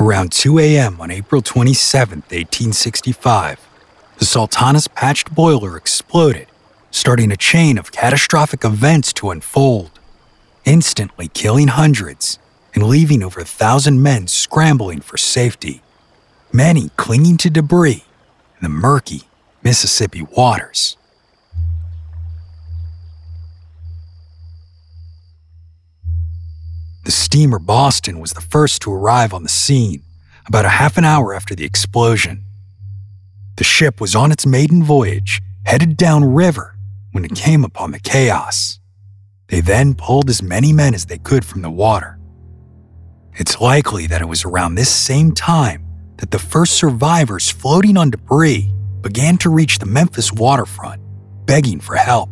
Around 0.00 0.32
2 0.32 0.58
a.m. 0.58 1.00
on 1.02 1.10
April 1.10 1.42
27, 1.42 2.20
1865, 2.20 3.60
the 4.18 4.24
Sultana's 4.24 4.88
patched 4.88 5.34
boiler 5.34 5.76
exploded, 5.76 6.46
starting 6.90 7.30
a 7.30 7.36
chain 7.36 7.76
of 7.76 7.92
catastrophic 7.92 8.64
events 8.64 9.12
to 9.12 9.30
unfold, 9.30 9.90
instantly 10.64 11.28
killing 11.28 11.68
hundreds 11.68 12.38
and 12.74 12.84
leaving 12.84 13.22
over 13.22 13.40
a 13.40 13.44
thousand 13.44 14.02
men 14.02 14.26
scrambling 14.28 15.00
for 15.00 15.18
safety, 15.18 15.82
many 16.50 16.88
clinging 16.96 17.36
to 17.36 17.50
debris 17.50 18.04
in 18.56 18.62
the 18.62 18.70
murky 18.70 19.24
Mississippi 19.62 20.22
waters. 20.22 20.96
The 27.04 27.10
steamer 27.10 27.58
Boston 27.58 28.20
was 28.20 28.32
the 28.32 28.40
first 28.40 28.82
to 28.82 28.92
arrive 28.92 29.34
on 29.34 29.42
the 29.42 29.48
scene, 29.48 30.04
about 30.46 30.64
a 30.64 30.70
half 30.70 30.96
an 30.96 31.04
hour 31.04 31.34
after 31.34 31.54
the 31.54 31.64
explosion. 31.64 32.44
The 33.56 33.64
ship 33.64 34.00
was 34.00 34.14
on 34.14 34.30
its 34.30 34.46
maiden 34.46 34.84
voyage, 34.84 35.42
headed 35.64 35.96
downriver, 35.96 36.76
when 37.10 37.24
it 37.24 37.34
came 37.34 37.64
upon 37.64 37.90
the 37.90 37.98
chaos. 37.98 38.78
They 39.48 39.60
then 39.60 39.94
pulled 39.94 40.30
as 40.30 40.42
many 40.42 40.72
men 40.72 40.94
as 40.94 41.06
they 41.06 41.18
could 41.18 41.44
from 41.44 41.62
the 41.62 41.70
water. 41.70 42.18
It's 43.34 43.60
likely 43.60 44.06
that 44.06 44.22
it 44.22 44.28
was 44.28 44.44
around 44.44 44.76
this 44.76 44.88
same 44.88 45.32
time 45.32 45.84
that 46.18 46.30
the 46.30 46.38
first 46.38 46.74
survivors 46.74 47.50
floating 47.50 47.96
on 47.96 48.10
debris 48.10 48.72
began 49.00 49.36
to 49.38 49.50
reach 49.50 49.78
the 49.78 49.86
Memphis 49.86 50.32
waterfront, 50.32 51.02
begging 51.46 51.80
for 51.80 51.96
help. 51.96 52.30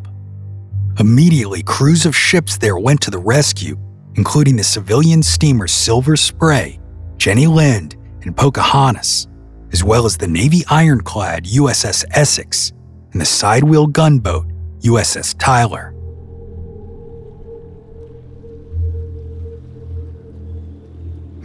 Immediately, 1.01 1.65
crews 1.65 2.07
of 2.07 2.15
ships 2.15 2.57
there 2.57 2.79
went 2.79 3.01
to 3.03 3.11
the 3.11 3.19
rescue 3.19 3.77
including 4.17 4.57
the 4.57 4.65
civilian 4.65 5.23
steamers 5.23 5.73
Silver 5.73 6.17
Spray, 6.17 6.79
Jenny 7.17 7.47
Lind, 7.47 7.97
and 8.23 8.37
Pocahontas, 8.37 9.29
as 9.73 9.85
well 9.85 10.07
as 10.07 10.17
the 10.17 10.27
Navy 10.27 10.65
ironclad 10.69 11.45
USS 11.45 12.05
Essex 12.11 12.73
and 13.13 13.21
the 13.21 13.25
sidewheel 13.25 13.91
gunboat 13.91 14.47
USS 14.81 15.37
Tyler. 15.39 15.95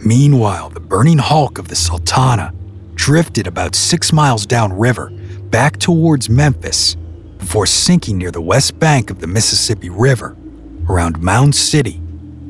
Meanwhile, 0.04 0.70
the 0.70 0.80
burning 0.80 1.18
hulk 1.18 1.58
of 1.58 1.68
the 1.68 1.74
Sultana 1.74 2.52
drifted 2.94 3.46
about 3.46 3.74
six 3.74 4.12
miles 4.12 4.46
downriver 4.46 5.10
back 5.50 5.78
towards 5.78 6.28
Memphis 6.28 6.96
before 7.38 7.66
sinking 7.66 8.18
near 8.18 8.30
the 8.30 8.40
west 8.40 8.78
bank 8.78 9.10
of 9.10 9.20
the 9.20 9.26
Mississippi 9.26 9.90
River 9.90 10.36
around 10.88 11.22
Mound 11.22 11.54
City 11.54 12.00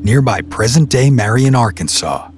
nearby 0.06 0.40
present 0.40 0.88
day 0.88 1.10
Marion, 1.10 1.56
Arkansas. 1.56 2.30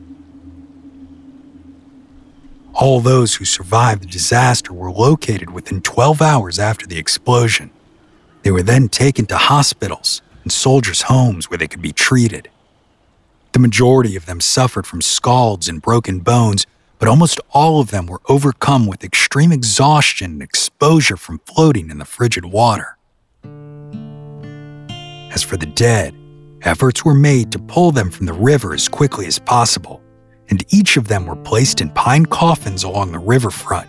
All 2.73 3.01
those 3.01 3.35
who 3.35 3.45
survived 3.45 4.05
the 4.05 4.07
disaster 4.07 4.73
were 4.73 4.91
located 4.91 5.51
within 5.51 5.83
12 5.83 6.23
hours 6.23 6.59
after 6.59 6.87
the 6.87 6.97
explosion. 6.97 7.71
They 8.43 8.51
were 8.51 8.63
then 8.63 8.89
taken 8.89 9.27
to 9.27 9.37
hospitals 9.37 10.23
and 10.45 10.51
soldiers' 10.51 11.03
homes 11.03 11.51
where 11.51 11.59
they 11.59 11.69
could 11.69 11.83
be 11.83 11.93
treated. 11.93 12.49
The 13.53 13.59
majority 13.59 14.17
of 14.17 14.25
them 14.25 14.41
suffered 14.41 14.87
from 14.87 15.03
scalds 15.03 15.69
and 15.69 15.83
broken 15.83 16.21
bones, 16.21 16.67
but 16.99 17.07
almost 17.07 17.39
all 17.51 17.81
of 17.81 17.91
them 17.91 18.07
were 18.07 18.23
overcome 18.31 18.87
with 18.87 19.05
extreme 19.05 19.53
exhaustion 19.53 20.33
and 20.33 20.43
exposure 20.43 21.19
from 21.19 21.41
floating 21.41 21.91
in 21.91 21.99
the 21.99 22.07
frigid 22.07 22.47
water. 22.47 22.97
As 25.31 25.43
for 25.43 25.59
the 25.59 25.67
dead, 25.67 26.15
Efforts 26.63 27.05
were 27.05 27.15
made 27.15 27.53
to 27.53 27.59
pull 27.59 27.93
them 27.93 28.11
from 28.11 28.27
the 28.27 28.33
river 28.33 28.75
as 28.75 28.89
quickly 28.89 29.27
as 29.27 29.39
possible, 29.39 30.03
and 30.51 30.65
each 30.75 30.97
of 30.97 31.07
them 31.07 31.25
were 31.27 31.37
placed 31.37 31.81
in 31.81 31.91
pine 31.91 32.27
coffins 32.27 32.83
along 32.83 33.13
the 33.13 33.19
riverfront. 33.19 33.89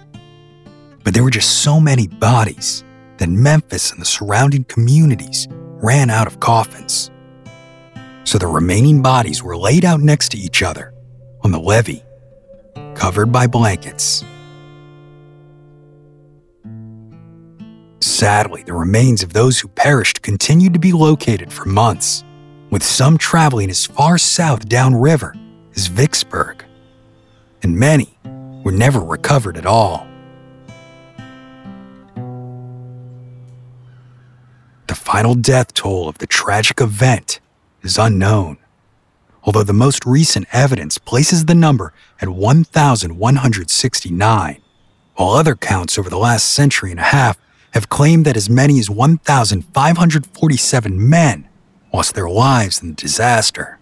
But 1.03 1.15
there 1.15 1.23
were 1.23 1.31
just 1.31 1.63
so 1.63 1.79
many 1.79 2.07
bodies 2.07 2.83
that 3.17 3.29
Memphis 3.29 3.91
and 3.91 3.99
the 3.99 4.05
surrounding 4.05 4.65
communities 4.65 5.47
ran 5.49 6.11
out 6.11 6.27
of 6.27 6.39
coffins. 6.39 7.09
So 8.23 8.37
the 8.37 8.47
remaining 8.47 9.01
bodies 9.01 9.41
were 9.41 9.57
laid 9.57 9.83
out 9.83 9.99
next 9.99 10.29
to 10.33 10.37
each 10.37 10.61
other 10.61 10.93
on 11.41 11.51
the 11.51 11.59
levee, 11.59 12.03
covered 12.93 13.31
by 13.31 13.47
blankets. 13.47 14.23
Sadly, 18.01 18.61
the 18.63 18.73
remains 18.73 19.23
of 19.23 19.33
those 19.33 19.59
who 19.59 19.69
perished 19.69 20.21
continued 20.21 20.73
to 20.73 20.79
be 20.79 20.91
located 20.91 21.51
for 21.51 21.65
months 21.65 22.23
with 22.69 22.83
some 22.83 23.17
traveling 23.17 23.69
as 23.69 23.85
far 23.85 24.17
south 24.17 24.69
downriver 24.69 25.35
as 25.75 25.87
Vicksburg, 25.87 26.63
and 27.63 27.77
many 27.77 28.17
were 28.63 28.71
never 28.71 28.99
recovered 28.99 29.57
at 29.57 29.65
all. 29.65 30.07
The 34.87 34.95
final 34.95 35.35
death 35.35 35.73
toll 35.73 36.07
of 36.09 36.17
the 36.19 36.27
tragic 36.27 36.79
event 36.81 37.39
is 37.81 37.97
unknown, 37.97 38.57
although 39.43 39.63
the 39.63 39.73
most 39.73 40.05
recent 40.05 40.47
evidence 40.51 40.97
places 40.97 41.45
the 41.45 41.55
number 41.55 41.93
at 42.21 42.27
1,169, 42.29 44.61
while 45.15 45.29
other 45.31 45.55
counts 45.55 45.97
over 45.97 46.09
the 46.09 46.17
last 46.17 46.51
century 46.51 46.91
and 46.91 46.99
a 46.99 47.03
half 47.03 47.39
have 47.73 47.89
claimed 47.89 48.25
that 48.25 48.37
as 48.37 48.49
many 48.49 48.79
as 48.79 48.89
1,547 48.89 51.09
men 51.09 51.48
lost 51.93 52.15
their 52.15 52.29
lives 52.29 52.81
in 52.81 52.89
the 52.89 52.95
disaster. 52.95 53.79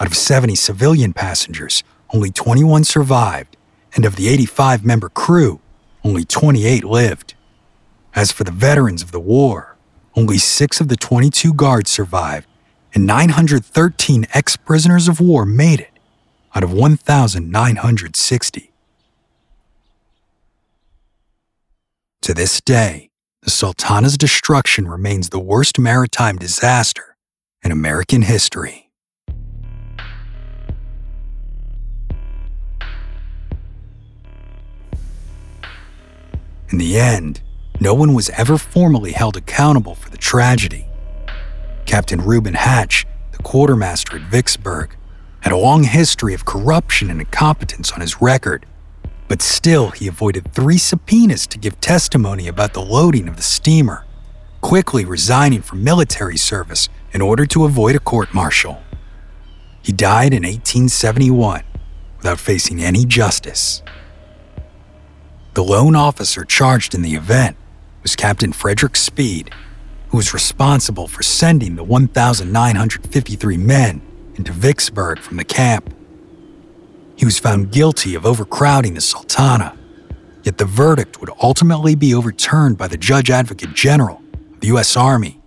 Out 0.00 0.06
of 0.06 0.16
70 0.16 0.54
civilian 0.56 1.12
passengers, 1.12 1.82
only 2.12 2.30
21 2.30 2.84
survived, 2.84 3.56
and 3.94 4.04
of 4.04 4.16
the 4.16 4.28
85 4.28 4.84
member 4.84 5.08
crew, 5.08 5.60
only 6.02 6.24
28 6.24 6.84
lived. 6.84 7.34
As 8.14 8.32
for 8.32 8.44
the 8.44 8.52
veterans 8.52 9.02
of 9.02 9.12
the 9.12 9.20
war, 9.20 9.76
only 10.16 10.38
six 10.38 10.80
of 10.80 10.88
the 10.88 10.96
22 10.96 11.52
guards 11.54 11.90
survived, 11.90 12.46
and 12.94 13.06
913 13.06 14.26
ex 14.32 14.56
prisoners 14.56 15.08
of 15.08 15.20
war 15.20 15.44
made 15.44 15.80
it 15.80 15.90
out 16.54 16.62
of 16.62 16.72
1,960. 16.72 18.70
To 22.22 22.34
this 22.34 22.60
day, 22.60 23.10
the 23.42 23.50
Sultana's 23.50 24.16
destruction 24.16 24.86
remains 24.86 25.30
the 25.30 25.40
worst 25.40 25.78
maritime 25.78 26.36
disaster 26.36 27.13
in 27.64 27.72
American 27.72 28.22
history. 28.22 28.90
In 36.70 36.78
the 36.78 36.98
end, 36.98 37.40
no 37.80 37.94
one 37.94 38.14
was 38.14 38.30
ever 38.30 38.58
formally 38.58 39.12
held 39.12 39.36
accountable 39.36 39.94
for 39.94 40.10
the 40.10 40.16
tragedy. 40.16 40.86
Captain 41.86 42.20
Reuben 42.20 42.54
Hatch, 42.54 43.06
the 43.32 43.38
quartermaster 43.38 44.16
at 44.16 44.22
Vicksburg, 44.22 44.96
had 45.40 45.52
a 45.52 45.56
long 45.56 45.84
history 45.84 46.34
of 46.34 46.44
corruption 46.44 47.10
and 47.10 47.20
incompetence 47.20 47.92
on 47.92 48.00
his 48.00 48.20
record, 48.20 48.66
but 49.28 49.42
still 49.42 49.90
he 49.90 50.08
avoided 50.08 50.52
three 50.52 50.78
subpoenas 50.78 51.46
to 51.46 51.58
give 51.58 51.80
testimony 51.80 52.48
about 52.48 52.72
the 52.72 52.82
loading 52.82 53.28
of 53.28 53.36
the 53.36 53.42
steamer, 53.42 54.04
quickly 54.64 55.04
resigning 55.04 55.60
from 55.60 55.84
military 55.84 56.38
service 56.38 56.88
in 57.12 57.20
order 57.20 57.44
to 57.44 57.66
avoid 57.66 57.94
a 57.94 57.98
court 57.98 58.32
martial. 58.32 58.82
He 59.82 59.92
died 59.92 60.32
in 60.32 60.42
1871 60.42 61.62
without 62.16 62.40
facing 62.40 62.82
any 62.82 63.04
justice. 63.04 63.82
The 65.52 65.62
lone 65.62 65.94
officer 65.94 66.46
charged 66.46 66.94
in 66.94 67.02
the 67.02 67.14
event 67.14 67.58
was 68.02 68.16
Captain 68.16 68.54
Frederick 68.54 68.96
Speed, 68.96 69.50
who 70.08 70.16
was 70.16 70.32
responsible 70.32 71.08
for 71.08 71.22
sending 71.22 71.76
the 71.76 71.84
1,953 71.84 73.56
men 73.58 74.00
into 74.36 74.50
Vicksburg 74.50 75.18
from 75.18 75.36
the 75.36 75.44
camp. 75.44 75.94
He 77.16 77.26
was 77.26 77.38
found 77.38 77.70
guilty 77.70 78.14
of 78.14 78.24
overcrowding 78.24 78.94
the 78.94 79.02
Sultana, 79.02 79.76
yet 80.42 80.56
the 80.56 80.64
verdict 80.64 81.20
would 81.20 81.30
ultimately 81.42 81.94
be 81.94 82.14
overturned 82.14 82.78
by 82.78 82.88
the 82.88 82.96
Judge 82.96 83.28
Advocate 83.28 83.74
General 83.74 84.23
the 84.64 84.68
U.S. 84.68 84.96
Army 84.96 85.42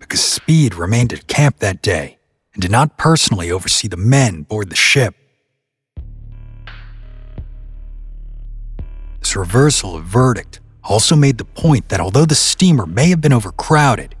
because 0.00 0.20
Speed 0.20 0.74
remained 0.74 1.12
at 1.12 1.28
camp 1.28 1.60
that 1.60 1.80
day 1.82 2.18
and 2.52 2.60
did 2.60 2.70
not 2.72 2.98
personally 2.98 3.48
oversee 3.48 3.86
the 3.86 3.96
men 3.96 4.42
board 4.42 4.70
the 4.70 4.74
ship. 4.74 5.14
This 9.20 9.36
reversal 9.36 9.94
of 9.94 10.02
verdict 10.02 10.58
also 10.82 11.14
made 11.14 11.38
the 11.38 11.44
point 11.44 11.90
that 11.90 12.00
although 12.00 12.24
the 12.24 12.34
steamer 12.34 12.86
may 12.86 13.10
have 13.10 13.20
been 13.20 13.32
overcrowded, 13.32 14.16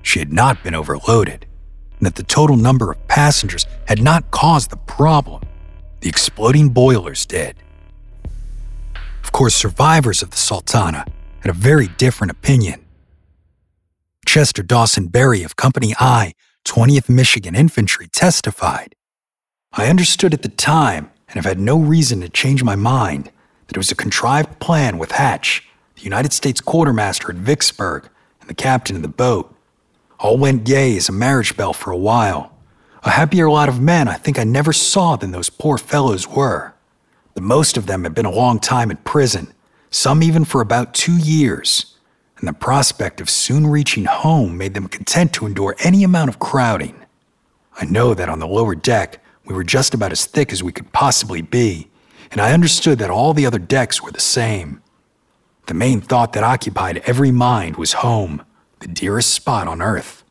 she 0.00 0.18
had 0.18 0.32
not 0.32 0.64
been 0.64 0.74
overloaded, 0.74 1.44
and 1.98 2.06
that 2.06 2.14
the 2.14 2.22
total 2.22 2.56
number 2.56 2.90
of 2.90 3.06
passengers 3.06 3.66
had 3.86 4.00
not 4.00 4.30
caused 4.30 4.70
the 4.70 4.78
problem. 4.78 5.42
The 6.00 6.08
exploding 6.08 6.70
boilers 6.70 7.26
did. 7.26 7.54
Of 9.22 9.32
course, 9.32 9.54
survivors 9.54 10.22
of 10.22 10.30
the 10.30 10.38
Sultana 10.38 11.04
had 11.40 11.50
a 11.50 11.52
very 11.52 11.88
different 11.88 12.30
opinion. 12.30 12.83
Chester 14.24 14.62
Dawson 14.62 15.08
Berry 15.08 15.42
of 15.42 15.56
Company 15.56 15.94
I, 15.98 16.34
20th 16.64 17.08
Michigan 17.08 17.54
Infantry, 17.54 18.08
testified 18.08 18.94
I 19.76 19.88
understood 19.88 20.32
at 20.32 20.42
the 20.42 20.48
time, 20.48 21.10
and 21.26 21.34
have 21.34 21.44
had 21.44 21.58
no 21.58 21.76
reason 21.76 22.20
to 22.20 22.28
change 22.28 22.62
my 22.62 22.76
mind, 22.76 23.30
that 23.66 23.76
it 23.76 23.78
was 23.78 23.90
a 23.90 23.96
contrived 23.96 24.60
plan 24.60 24.98
with 24.98 25.10
Hatch, 25.10 25.66
the 25.96 26.02
United 26.02 26.32
States 26.32 26.60
quartermaster 26.60 27.30
at 27.30 27.36
Vicksburg, 27.36 28.08
and 28.40 28.48
the 28.48 28.54
captain 28.54 28.94
of 28.94 29.02
the 29.02 29.08
boat. 29.08 29.52
All 30.20 30.38
went 30.38 30.64
gay 30.64 30.96
as 30.96 31.08
a 31.08 31.12
marriage 31.12 31.56
bell 31.56 31.72
for 31.72 31.90
a 31.90 31.96
while. 31.96 32.56
A 33.02 33.10
happier 33.10 33.50
lot 33.50 33.68
of 33.68 33.80
men 33.80 34.06
I 34.06 34.14
think 34.14 34.38
I 34.38 34.44
never 34.44 34.72
saw 34.72 35.16
than 35.16 35.32
those 35.32 35.50
poor 35.50 35.76
fellows 35.76 36.28
were. 36.28 36.74
The 37.34 37.40
most 37.40 37.76
of 37.76 37.86
them 37.86 38.04
had 38.04 38.14
been 38.14 38.26
a 38.26 38.30
long 38.30 38.60
time 38.60 38.92
in 38.92 38.98
prison, 38.98 39.52
some 39.90 40.22
even 40.22 40.44
for 40.44 40.60
about 40.60 40.94
two 40.94 41.16
years, 41.16 41.93
and 42.38 42.48
the 42.48 42.52
prospect 42.52 43.20
of 43.20 43.30
soon 43.30 43.66
reaching 43.66 44.04
home 44.04 44.56
made 44.58 44.74
them 44.74 44.88
content 44.88 45.32
to 45.34 45.46
endure 45.46 45.76
any 45.80 46.04
amount 46.04 46.28
of 46.28 46.38
crowding. 46.38 46.96
I 47.80 47.84
know 47.84 48.14
that 48.14 48.28
on 48.28 48.38
the 48.38 48.46
lower 48.46 48.74
deck, 48.74 49.22
we 49.44 49.54
were 49.54 49.64
just 49.64 49.94
about 49.94 50.12
as 50.12 50.26
thick 50.26 50.52
as 50.52 50.62
we 50.62 50.72
could 50.72 50.92
possibly 50.92 51.42
be, 51.42 51.90
and 52.30 52.40
I 52.40 52.52
understood 52.52 52.98
that 52.98 53.10
all 53.10 53.34
the 53.34 53.46
other 53.46 53.58
decks 53.58 54.02
were 54.02 54.10
the 54.10 54.20
same. 54.20 54.82
The 55.66 55.74
main 55.74 56.00
thought 56.00 56.32
that 56.34 56.44
occupied 56.44 57.02
every 57.06 57.30
mind 57.30 57.76
was 57.76 57.94
home, 57.94 58.44
the 58.80 58.88
dearest 58.88 59.32
spot 59.32 59.66
on 59.66 59.80
earth. 59.80 60.24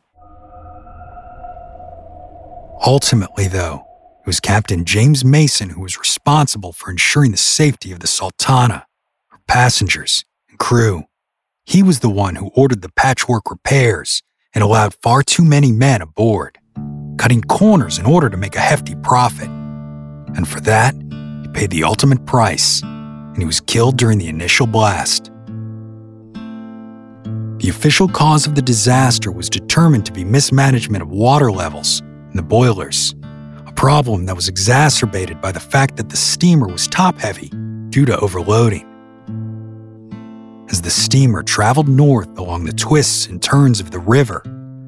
Ultimately, 2.86 3.48
though, 3.48 3.86
it 4.22 4.28
was 4.28 4.39
Captain 4.39 4.86
James 4.86 5.24
Mason 5.24 5.70
who 5.72 5.82
was 5.82 5.98
responsible 5.98 6.74
for 6.74 6.92
ensuring 6.92 7.32
the 7.32 7.38
safety 7.38 7.92
of 7.92 8.00
the 8.00 8.08
Sultana, 8.08 8.86
her 9.30 9.39
passengers, 9.48 10.26
and 10.50 10.60
crew. 10.60 11.06
He 11.65 11.82
was 11.82 11.99
the 11.99 12.10
one 12.10 12.36
who 12.36 12.52
ordered 12.56 12.82
the 12.82 12.91
patchwork 12.91 13.49
repairs 13.49 14.21
and 14.54 14.63
allowed 14.63 14.95
far 15.02 15.23
too 15.23 15.43
many 15.43 15.71
men 15.71 16.02
aboard, 16.02 16.58
cutting 17.17 17.41
corners 17.41 17.97
in 17.97 18.06
order 18.06 18.30
to 18.30 18.38
make 18.38 18.56
a 18.56 18.60
hefty 18.60 18.95
profit. 18.95 19.47
And 19.47 20.47
for 20.47 20.60
that, 20.62 20.93
he 21.41 21.47
paid 21.54 21.71
the 21.71 21.86
ultimate 21.86 22.26
price, 22.26 22.82
and 22.84 23.38
he 23.38 23.45
was 23.45 23.62
killed 23.62 23.97
during 23.97 24.17
the 24.17 24.28
initial 24.28 24.67
blast. 24.67 25.32
The 27.60 27.69
official 27.69 28.10
cause 28.10 28.45
of 28.45 28.56
the 28.56 28.62
disaster 28.62 29.32
was 29.32 29.49
determined 29.49 30.06
to 30.08 30.12
be 30.12 30.26
mismanagement 30.26 31.02
of 31.02 31.10
water 31.10 31.49
levels 31.49 32.02
in 32.02 32.36
the 32.36 32.43
boilers, 32.43 33.15
a 33.65 33.71
problem 33.71 34.26
that 34.26 34.36
was 34.36 34.49
exacerbated 34.49 35.39
by 35.39 35.54
the 35.54 35.62
fact 35.62 35.95
that 35.95 36.10
the 36.10 36.17
steamer 36.17 36.67
was 36.67 36.89
top 36.89 37.17
heavy 37.19 37.49
due 37.89 38.06
to 38.06 38.19
overloading. 38.19 38.92
As 40.69 40.82
the 40.82 40.89
steamer 40.89 41.43
traveled 41.43 41.89
north 41.89 42.38
along 42.38 42.65
the 42.65 42.73
twists 42.73 43.28
and 43.28 43.41
turns 43.41 43.80
of 43.80 43.91
the 43.91 43.99
river, 43.99 44.41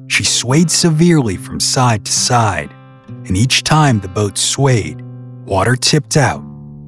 she 0.08 0.24
swayed 0.24 0.70
severely 0.70 1.36
from 1.36 1.60
side 1.60 2.04
to 2.06 2.12
side, 2.12 2.72
and 3.08 3.36
each 3.36 3.62
time 3.62 4.00
the 4.00 4.08
boat 4.08 4.38
swayed, 4.38 5.02
water 5.44 5.76
tipped 5.76 6.16
out, 6.16 6.42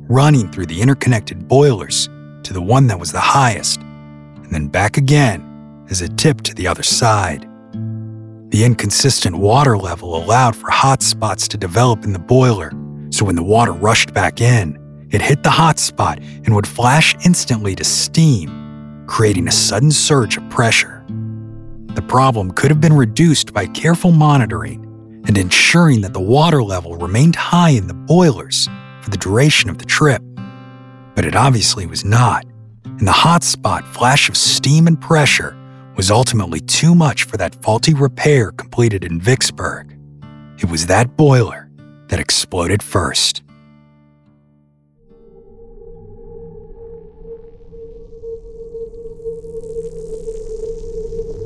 running 0.09 0.51
through 0.51 0.67
the 0.67 0.81
interconnected 0.81 1.47
boilers 1.49 2.09
to 2.43 2.53
the 2.53 2.63
one 2.63 2.87
that 2.87 2.99
was 2.99 3.13
the 3.13 3.21
highest, 3.21 3.81
and 3.81 4.51
then 4.51 4.69
back 4.69 4.97
again 4.97 5.45
as 5.91 6.01
it 6.01 6.17
tipped 6.17 6.45
to 6.45 6.55
the 6.55 6.67
other 6.67 6.83
side. 6.83 7.43
The 8.51 8.65
inconsistent 8.65 9.37
water 9.37 9.77
level 9.77 10.17
allowed 10.17 10.57
for 10.57 10.71
hot 10.71 11.03
spots 11.03 11.47
to 11.49 11.59
develop 11.59 12.05
in 12.05 12.15
the 12.15 12.19
boiler, 12.19 12.73
so 13.11 13.27
when 13.27 13.37
the 13.37 13.43
water 13.43 13.73
rushed 13.73 14.15
back 14.15 14.41
in, 14.41 14.79
it 15.11 15.21
hit 15.21 15.43
the 15.43 15.51
hot 15.51 15.79
spot 15.79 16.19
and 16.19 16.55
would 16.55 16.67
flash 16.67 17.15
instantly 17.25 17.75
to 17.75 17.85
steam, 17.85 18.68
creating 19.09 19.49
a 19.49 19.53
sudden 19.53 19.91
surge 19.91 20.37
of 20.37 20.49
pressure. 20.51 21.05
The 21.95 22.03
problem 22.03 22.53
could 22.53 22.71
have 22.71 22.81
been 22.81 22.93
reduced 22.93 23.53
by 23.53 23.67
careful 23.67 24.13
monitoring 24.13 24.85
and 25.27 25.37
ensuring 25.37 26.03
that 26.03 26.13
the 26.13 26.21
water 26.21 26.63
level 26.63 26.97
remained 26.97 27.35
high 27.35 27.71
in 27.71 27.89
the 27.89 27.95
boilers 27.95 28.69
for 29.03 29.11
the 29.11 29.17
duration 29.17 29.69
of 29.69 29.79
the 29.79 29.85
trip. 29.85 30.23
But 31.17 31.25
it 31.25 31.35
obviously 31.35 31.87
was 31.87 32.05
not, 32.05 32.45
and 32.85 33.07
the 33.07 33.13
hot 33.13 33.43
spot 33.43 33.85
flash 33.85 34.29
of 34.29 34.37
steam 34.37 34.87
and 34.87 35.01
pressure 35.01 35.57
was 35.97 36.11
ultimately 36.11 36.61
too 36.61 36.95
much 36.95 37.25
for 37.25 37.37
that 37.39 37.61
faulty 37.63 37.95
repair 37.95 38.53
completed 38.53 39.03
in 39.03 39.21
Vicksburg. 39.21 39.99
It 40.59 40.71
was 40.71 40.87
that 40.87 41.17
boiler 41.17 41.69
that 42.09 42.21
exploded 42.21 42.83
first. 42.83 43.43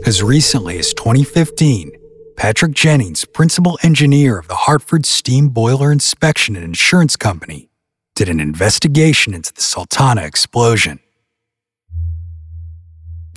As 0.05 0.21
recently 0.21 0.81
as 0.81 0.93
2015, 0.95 1.93
Patrick 2.37 2.73
Jennings, 2.73 3.25
principal 3.25 3.79
engineer 3.85 4.37
of 4.37 4.49
the 4.49 4.57
Hartford 4.57 5.07
Steam 5.07 5.49
Boiler 5.49 5.93
Inspection 5.93 6.57
and 6.57 6.65
Insurance 6.65 7.15
Company, 7.15 7.71
did 8.17 8.29
an 8.29 8.41
investigation 8.41 9.33
into 9.33 9.53
the 9.55 9.61
Sultana 9.61 10.23
explosion. 10.23 10.99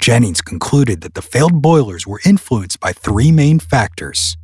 Jennings 0.01 0.41
concluded 0.41 1.01
that 1.01 1.13
the 1.13 1.21
failed 1.21 1.61
boilers 1.61 2.07
were 2.07 2.19
influenced 2.25 2.79
by 2.79 2.93
three 2.93 3.31
main 3.31 3.59
factors. 3.59 4.35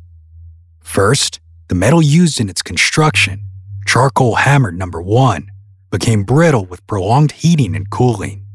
First, 0.78 1.40
the 1.66 1.74
metal 1.74 2.00
used 2.00 2.38
in 2.38 2.48
its 2.48 2.62
construction, 2.62 3.48
charcoal 3.84 4.36
hammered 4.36 4.78
number 4.78 5.02
one, 5.02 5.50
became 5.90 6.22
brittle 6.22 6.66
with 6.66 6.86
prolonged 6.86 7.32
heating 7.32 7.74
and 7.74 7.90
cooling. 7.90 8.46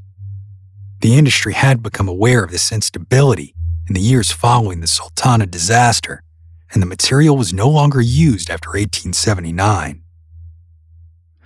The 1.01 1.17
industry 1.17 1.53
had 1.53 1.83
become 1.83 2.07
aware 2.07 2.45
of 2.45 2.51
this 2.51 2.71
instability 2.71 3.53
in 3.87 3.93
the 3.93 4.01
years 4.01 4.31
following 4.31 4.81
the 4.81 4.87
Sultana 4.87 5.45
disaster 5.45 6.23
and 6.73 6.81
the 6.81 6.87
material 6.87 7.37
was 7.37 7.53
no 7.53 7.69
longer 7.69 8.01
used 8.01 8.49
after 8.49 8.69
1879. 8.69 10.03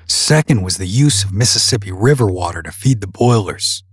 Second 0.07 0.61
was 0.61 0.77
the 0.77 0.87
use 0.87 1.23
of 1.23 1.31
Mississippi 1.31 1.91
River 1.91 2.27
water 2.27 2.61
to 2.63 2.71
feed 2.71 3.01
the 3.01 3.07
boilers. 3.07 3.83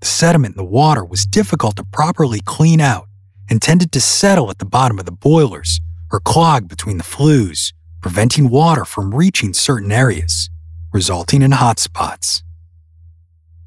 The 0.00 0.06
sediment 0.06 0.56
in 0.56 0.64
the 0.64 0.70
water 0.70 1.04
was 1.04 1.26
difficult 1.26 1.76
to 1.76 1.84
properly 1.84 2.40
clean 2.44 2.80
out 2.80 3.06
and 3.48 3.60
tended 3.60 3.92
to 3.92 4.00
settle 4.00 4.50
at 4.50 4.58
the 4.58 4.64
bottom 4.64 4.98
of 4.98 5.04
the 5.04 5.12
boilers 5.12 5.80
or 6.10 6.20
clog 6.20 6.68
between 6.68 6.98
the 6.98 7.04
flues, 7.04 7.72
preventing 8.00 8.48
water 8.48 8.84
from 8.84 9.14
reaching 9.14 9.52
certain 9.54 9.92
areas, 9.92 10.50
resulting 10.92 11.42
in 11.42 11.52
hot 11.52 11.78
spots. 11.78 12.42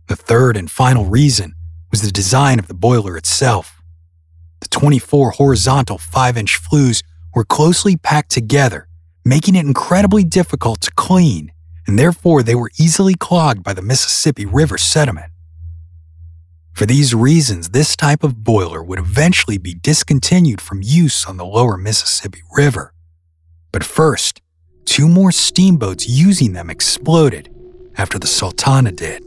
The 0.08 0.16
third 0.16 0.58
and 0.58 0.70
final 0.70 1.06
reason 1.06 1.54
was 1.92 2.02
the 2.02 2.12
design 2.12 2.60
of 2.60 2.68
the 2.68 2.74
boiler 2.74 3.16
itself. 3.16 3.75
The 4.62 4.68
24 4.68 5.32
horizontal 5.32 5.98
5 5.98 6.38
inch 6.38 6.58
flues 6.58 7.04
were 7.34 7.46
closely 7.46 7.98
packed 7.98 8.32
together, 8.32 8.88
making 9.24 9.56
it 9.56 9.66
incredibly 9.66 10.24
difficult 10.24 10.82
to 10.82 10.92
clean, 10.92 11.52
and 11.88 12.00
therefore 12.00 12.44
they 12.44 12.56
were 12.56 12.72
easily 12.80 13.16
clogged 13.16 13.64
by 13.64 13.74
the 13.74 13.82
Mississippi 13.82 14.46
River 14.46 14.78
sediment. 14.78 15.32
For 16.74 16.86
these 16.86 17.16
reasons, 17.16 17.70
this 17.70 17.96
type 17.96 18.24
of 18.24 18.44
boiler 18.44 18.84
would 18.84 19.00
eventually 19.00 19.58
be 19.58 19.76
discontinued 19.76 20.60
from 20.60 20.82
use 20.84 21.26
on 21.26 21.38
the 21.38 21.46
lower 21.46 21.78
Mississippi 21.78 22.42
River. 22.52 22.94
But 23.72 23.84
first, 23.84 24.42
two 24.84 25.08
more 25.08 25.32
steamboats 25.32 26.08
using 26.10 26.54
them 26.54 26.70
exploded 26.70 27.50
after 27.98 28.20
the 28.20 28.28
Sultana 28.28 28.92
did. 28.92 29.24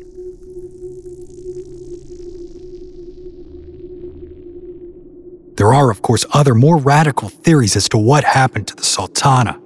There 5.59 5.74
are, 5.74 5.90
of 5.90 6.02
course, 6.02 6.24
other 6.32 6.54
more 6.54 6.76
radical 6.76 7.28
theories 7.28 7.74
as 7.74 7.88
to 7.88 7.98
what 7.98 8.22
happened 8.22 8.68
to 8.68 8.76
the 8.76 8.84
Sultana. 8.84 9.61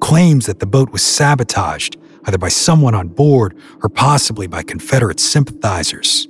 Claims 0.00 0.46
that 0.46 0.60
the 0.60 0.66
boat 0.66 0.92
was 0.92 1.02
sabotaged, 1.02 1.96
either 2.26 2.38
by 2.38 2.46
someone 2.46 2.94
on 2.94 3.08
board 3.08 3.58
or 3.82 3.88
possibly 3.88 4.46
by 4.46 4.62
Confederate 4.62 5.18
sympathizers. 5.18 6.28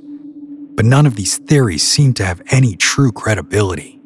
But 0.76 0.86
none 0.86 1.04
of 1.04 1.14
these 1.14 1.36
theories 1.36 1.86
seem 1.86 2.14
to 2.14 2.24
have 2.24 2.40
any 2.50 2.74
true 2.74 3.12
credibility. 3.12 4.00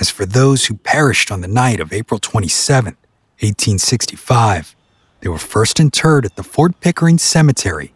As 0.00 0.10
for 0.10 0.26
those 0.26 0.64
who 0.64 0.74
perished 0.74 1.30
on 1.30 1.42
the 1.42 1.48
night 1.48 1.78
of 1.78 1.92
April 1.92 2.18
27, 2.18 2.96
1865, 3.38 4.74
they 5.22 5.28
were 5.28 5.38
first 5.38 5.78
interred 5.78 6.26
at 6.26 6.34
the 6.34 6.42
Fort 6.42 6.80
Pickering 6.80 7.16
Cemetery 7.16 7.94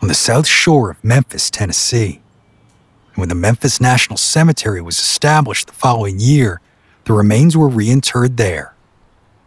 on 0.00 0.06
the 0.06 0.14
south 0.14 0.46
shore 0.46 0.92
of 0.92 1.04
Memphis, 1.04 1.50
Tennessee. 1.50 2.22
And 3.08 3.16
when 3.16 3.28
the 3.28 3.34
Memphis 3.34 3.80
National 3.80 4.16
Cemetery 4.16 4.80
was 4.80 4.98
established 4.98 5.66
the 5.66 5.72
following 5.72 6.20
year, 6.20 6.60
the 7.04 7.14
remains 7.14 7.56
were 7.56 7.68
reinterred 7.68 8.36
there. 8.36 8.74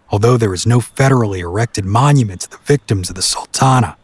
Although 0.10 0.36
there 0.36 0.54
is 0.54 0.68
no 0.68 0.80
federally 0.80 1.40
erected 1.40 1.86
monument 1.86 2.42
to 2.42 2.50
the 2.50 2.58
victims 2.66 3.10
of 3.10 3.16
the 3.16 3.22
Sultana, 3.22 3.96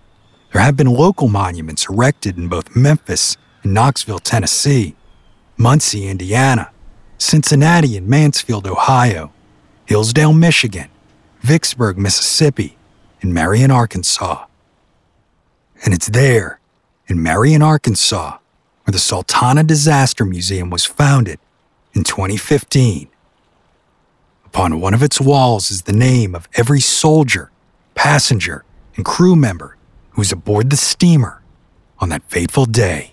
there 0.53 0.61
have 0.61 0.77
been 0.77 0.87
local 0.87 1.27
monuments 1.27 1.89
erected 1.89 2.37
in 2.37 2.47
both 2.47 2.77
Memphis 2.77 3.35
and 3.61 3.73
Knoxville, 3.73 4.19
Tennessee, 4.19 4.95
Muncie, 5.57 6.07
Indiana, 6.07 6.71
Cincinnati 7.17 7.97
and 7.97 8.07
Mansfield, 8.07 8.65
Ohio, 8.65 9.33
Hillsdale, 9.85 10.31
Michigan, 10.31 10.87
Vicksburg, 11.41 11.97
Mississippi, 11.97 12.76
in 13.27 13.33
Marion, 13.33 13.71
Arkansas. 13.71 14.45
And 15.83 15.93
it's 15.93 16.07
there, 16.07 16.61
in 17.07 17.21
Marion, 17.21 17.61
Arkansas, 17.61 18.37
where 18.85 18.93
the 18.93 18.99
Sultana 18.99 19.65
Disaster 19.65 20.23
Museum 20.23 20.69
was 20.69 20.85
founded 20.85 21.37
in 21.91 22.05
2015. 22.05 23.09
Upon 24.45 24.79
one 24.79 24.93
of 24.93 25.03
its 25.03 25.19
walls 25.19 25.69
is 25.69 25.81
the 25.81 25.91
name 25.91 26.35
of 26.35 26.47
every 26.55 26.79
soldier, 26.79 27.51
passenger, 27.95 28.63
and 28.95 29.03
crew 29.03 29.35
member 29.35 29.75
who 30.11 30.21
was 30.21 30.31
aboard 30.31 30.69
the 30.69 30.77
steamer 30.77 31.41
on 31.99 32.07
that 32.07 32.23
fateful 32.29 32.65
day. 32.65 33.11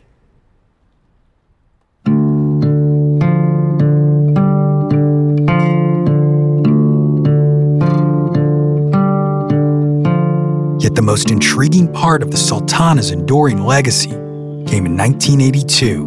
The 10.94 11.02
most 11.02 11.32
intriguing 11.32 11.92
part 11.92 12.22
of 12.22 12.30
the 12.30 12.36
Sultana's 12.36 13.10
enduring 13.10 13.64
legacy 13.64 14.10
came 14.10 14.86
in 14.86 14.96
1982 14.96 16.04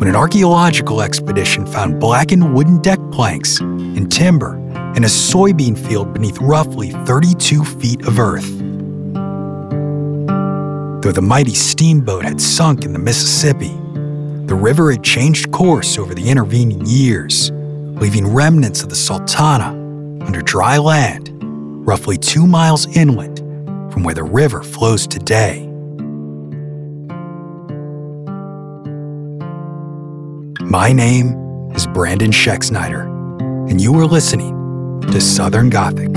when 0.00 0.08
an 0.08 0.16
archaeological 0.16 1.00
expedition 1.00 1.64
found 1.64 2.00
blackened 2.00 2.52
wooden 2.52 2.82
deck 2.82 2.98
planks 3.12 3.60
and 3.60 4.10
timber 4.10 4.56
in 4.96 5.04
a 5.04 5.06
soybean 5.06 5.78
field 5.78 6.12
beneath 6.12 6.38
roughly 6.40 6.90
32 6.90 7.64
feet 7.64 8.04
of 8.04 8.18
earth. 8.18 8.50
Though 11.02 11.12
the 11.12 11.22
mighty 11.22 11.54
steamboat 11.54 12.24
had 12.24 12.40
sunk 12.40 12.84
in 12.84 12.92
the 12.92 12.98
Mississippi, 12.98 13.76
the 14.46 14.56
river 14.56 14.90
had 14.90 15.04
changed 15.04 15.52
course 15.52 15.98
over 15.98 16.16
the 16.16 16.28
intervening 16.28 16.84
years, 16.84 17.52
leaving 17.52 18.26
remnants 18.26 18.82
of 18.82 18.88
the 18.88 18.96
Sultana 18.96 19.68
under 20.26 20.42
dry 20.42 20.78
land, 20.78 21.30
roughly 21.86 22.18
two 22.18 22.48
miles 22.48 22.88
inland 22.96 23.29
from 23.90 24.02
where 24.02 24.14
the 24.14 24.22
river 24.22 24.62
flows 24.62 25.06
today. 25.06 25.66
My 30.62 30.92
name 30.92 31.34
is 31.74 31.86
Brandon 31.86 32.30
Schexnayder, 32.30 33.02
and 33.70 33.80
you 33.80 33.98
are 33.98 34.06
listening 34.06 35.00
to 35.10 35.20
Southern 35.20 35.68
Gothic. 35.68 36.09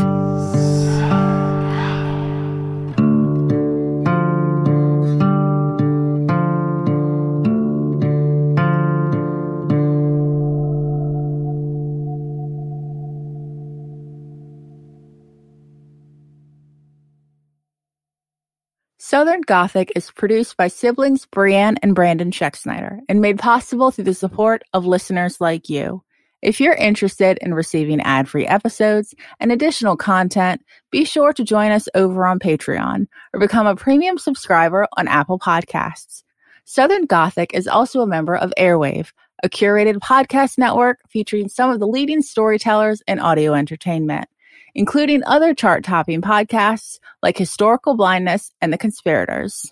Southern 19.14 19.42
Gothic 19.42 19.92
is 19.96 20.10
produced 20.10 20.58
by 20.58 20.68
siblings 20.68 21.28
Brianne 21.28 21.78
and 21.84 21.94
Brandon 21.94 22.32
Schexnayder 22.32 22.98
and 23.08 23.22
made 23.22 23.38
possible 23.38 23.92
through 23.92 24.06
the 24.06 24.16
support 24.16 24.64
of 24.74 24.88
listeners 24.88 25.40
like 25.40 25.70
you. 25.70 26.02
If 26.42 26.60
you're 26.60 26.74
interested 26.74 27.38
in 27.40 27.54
receiving 27.54 28.02
ad 28.02 28.28
free 28.28 28.48
episodes 28.48 29.14
and 29.40 29.52
additional 29.52 29.98
content, 29.98 30.64
be 30.90 31.06
sure 31.06 31.32
to 31.32 31.44
join 31.44 31.70
us 31.70 31.88
over 31.94 32.26
on 32.26 32.40
Patreon 32.40 33.06
or 33.36 33.40
become 33.40 33.68
a 33.68 33.76
premium 33.76 34.18
subscriber 34.18 34.88
on 34.98 35.08
Apple 35.08 35.38
Podcasts. 35.38 36.24
Southern 36.66 37.06
Gothic 37.06 37.54
is 37.54 37.68
also 37.68 38.02
a 38.02 38.08
member 38.08 38.36
of 38.36 38.52
Airwave, 38.58 39.12
a 39.44 39.48
curated 39.48 39.98
podcast 39.98 40.58
network 40.58 40.98
featuring 41.08 41.50
some 41.50 41.70
of 41.70 41.80
the 41.80 41.88
leading 41.88 42.24
storytellers 42.24 43.04
in 43.08 43.20
audio 43.20 43.54
entertainment 43.54 44.28
including 44.76 45.24
other 45.26 45.54
chart 45.54 45.84
topping 45.84 46.22
podcasts 46.22 47.00
like 47.22 47.38
Historical 47.38 47.96
Blindness 47.96 48.52
and 48.62 48.74
The 48.74 48.78
Conspirators. 48.78 49.72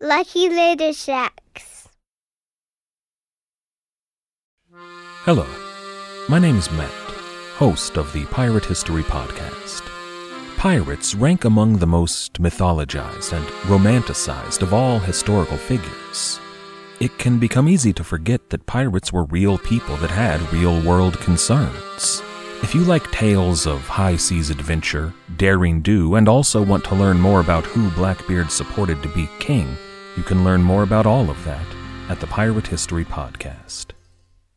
Lucky 0.00 0.48
Little 0.48 0.92
Shacks. 0.92 1.88
Hello, 5.24 5.46
my 6.28 6.38
name 6.38 6.56
is 6.56 6.70
Matt, 6.70 6.90
host 7.56 7.98
of 7.98 8.10
the 8.12 8.24
Pirate 8.26 8.64
History 8.64 9.02
Podcast. 9.02 9.82
Pirates 10.56 11.14
rank 11.14 11.44
among 11.44 11.78
the 11.78 11.86
most 11.86 12.34
mythologized 12.40 13.32
and 13.32 13.46
romanticized 13.68 14.62
of 14.62 14.72
all 14.72 14.98
historical 14.98 15.56
figures. 15.56 16.40
It 17.00 17.16
can 17.18 17.38
become 17.38 17.68
easy 17.68 17.92
to 17.94 18.04
forget 18.04 18.50
that 18.50 18.66
pirates 18.66 19.12
were 19.12 19.24
real 19.24 19.58
people 19.58 19.96
that 19.98 20.10
had 20.10 20.52
real 20.52 20.80
world 20.82 21.18
concerns. 21.20 22.22
If 22.62 22.74
you 22.74 22.82
like 22.82 23.10
tales 23.10 23.66
of 23.66 23.80
high 23.88 24.16
seas 24.16 24.50
adventure, 24.50 25.12
daring 25.36 25.80
do, 25.80 26.14
and 26.16 26.28
also 26.28 26.62
want 26.62 26.84
to 26.84 26.94
learn 26.94 27.18
more 27.18 27.40
about 27.40 27.64
who 27.64 27.90
Blackbeard 27.92 28.50
supported 28.52 29.02
to 29.02 29.08
be 29.08 29.28
king, 29.38 29.76
you 30.16 30.22
can 30.22 30.44
learn 30.44 30.62
more 30.62 30.82
about 30.82 31.06
all 31.06 31.30
of 31.30 31.44
that 31.44 31.66
at 32.08 32.20
the 32.20 32.26
Pirate 32.26 32.66
History 32.66 33.04
Podcast. 33.04 33.86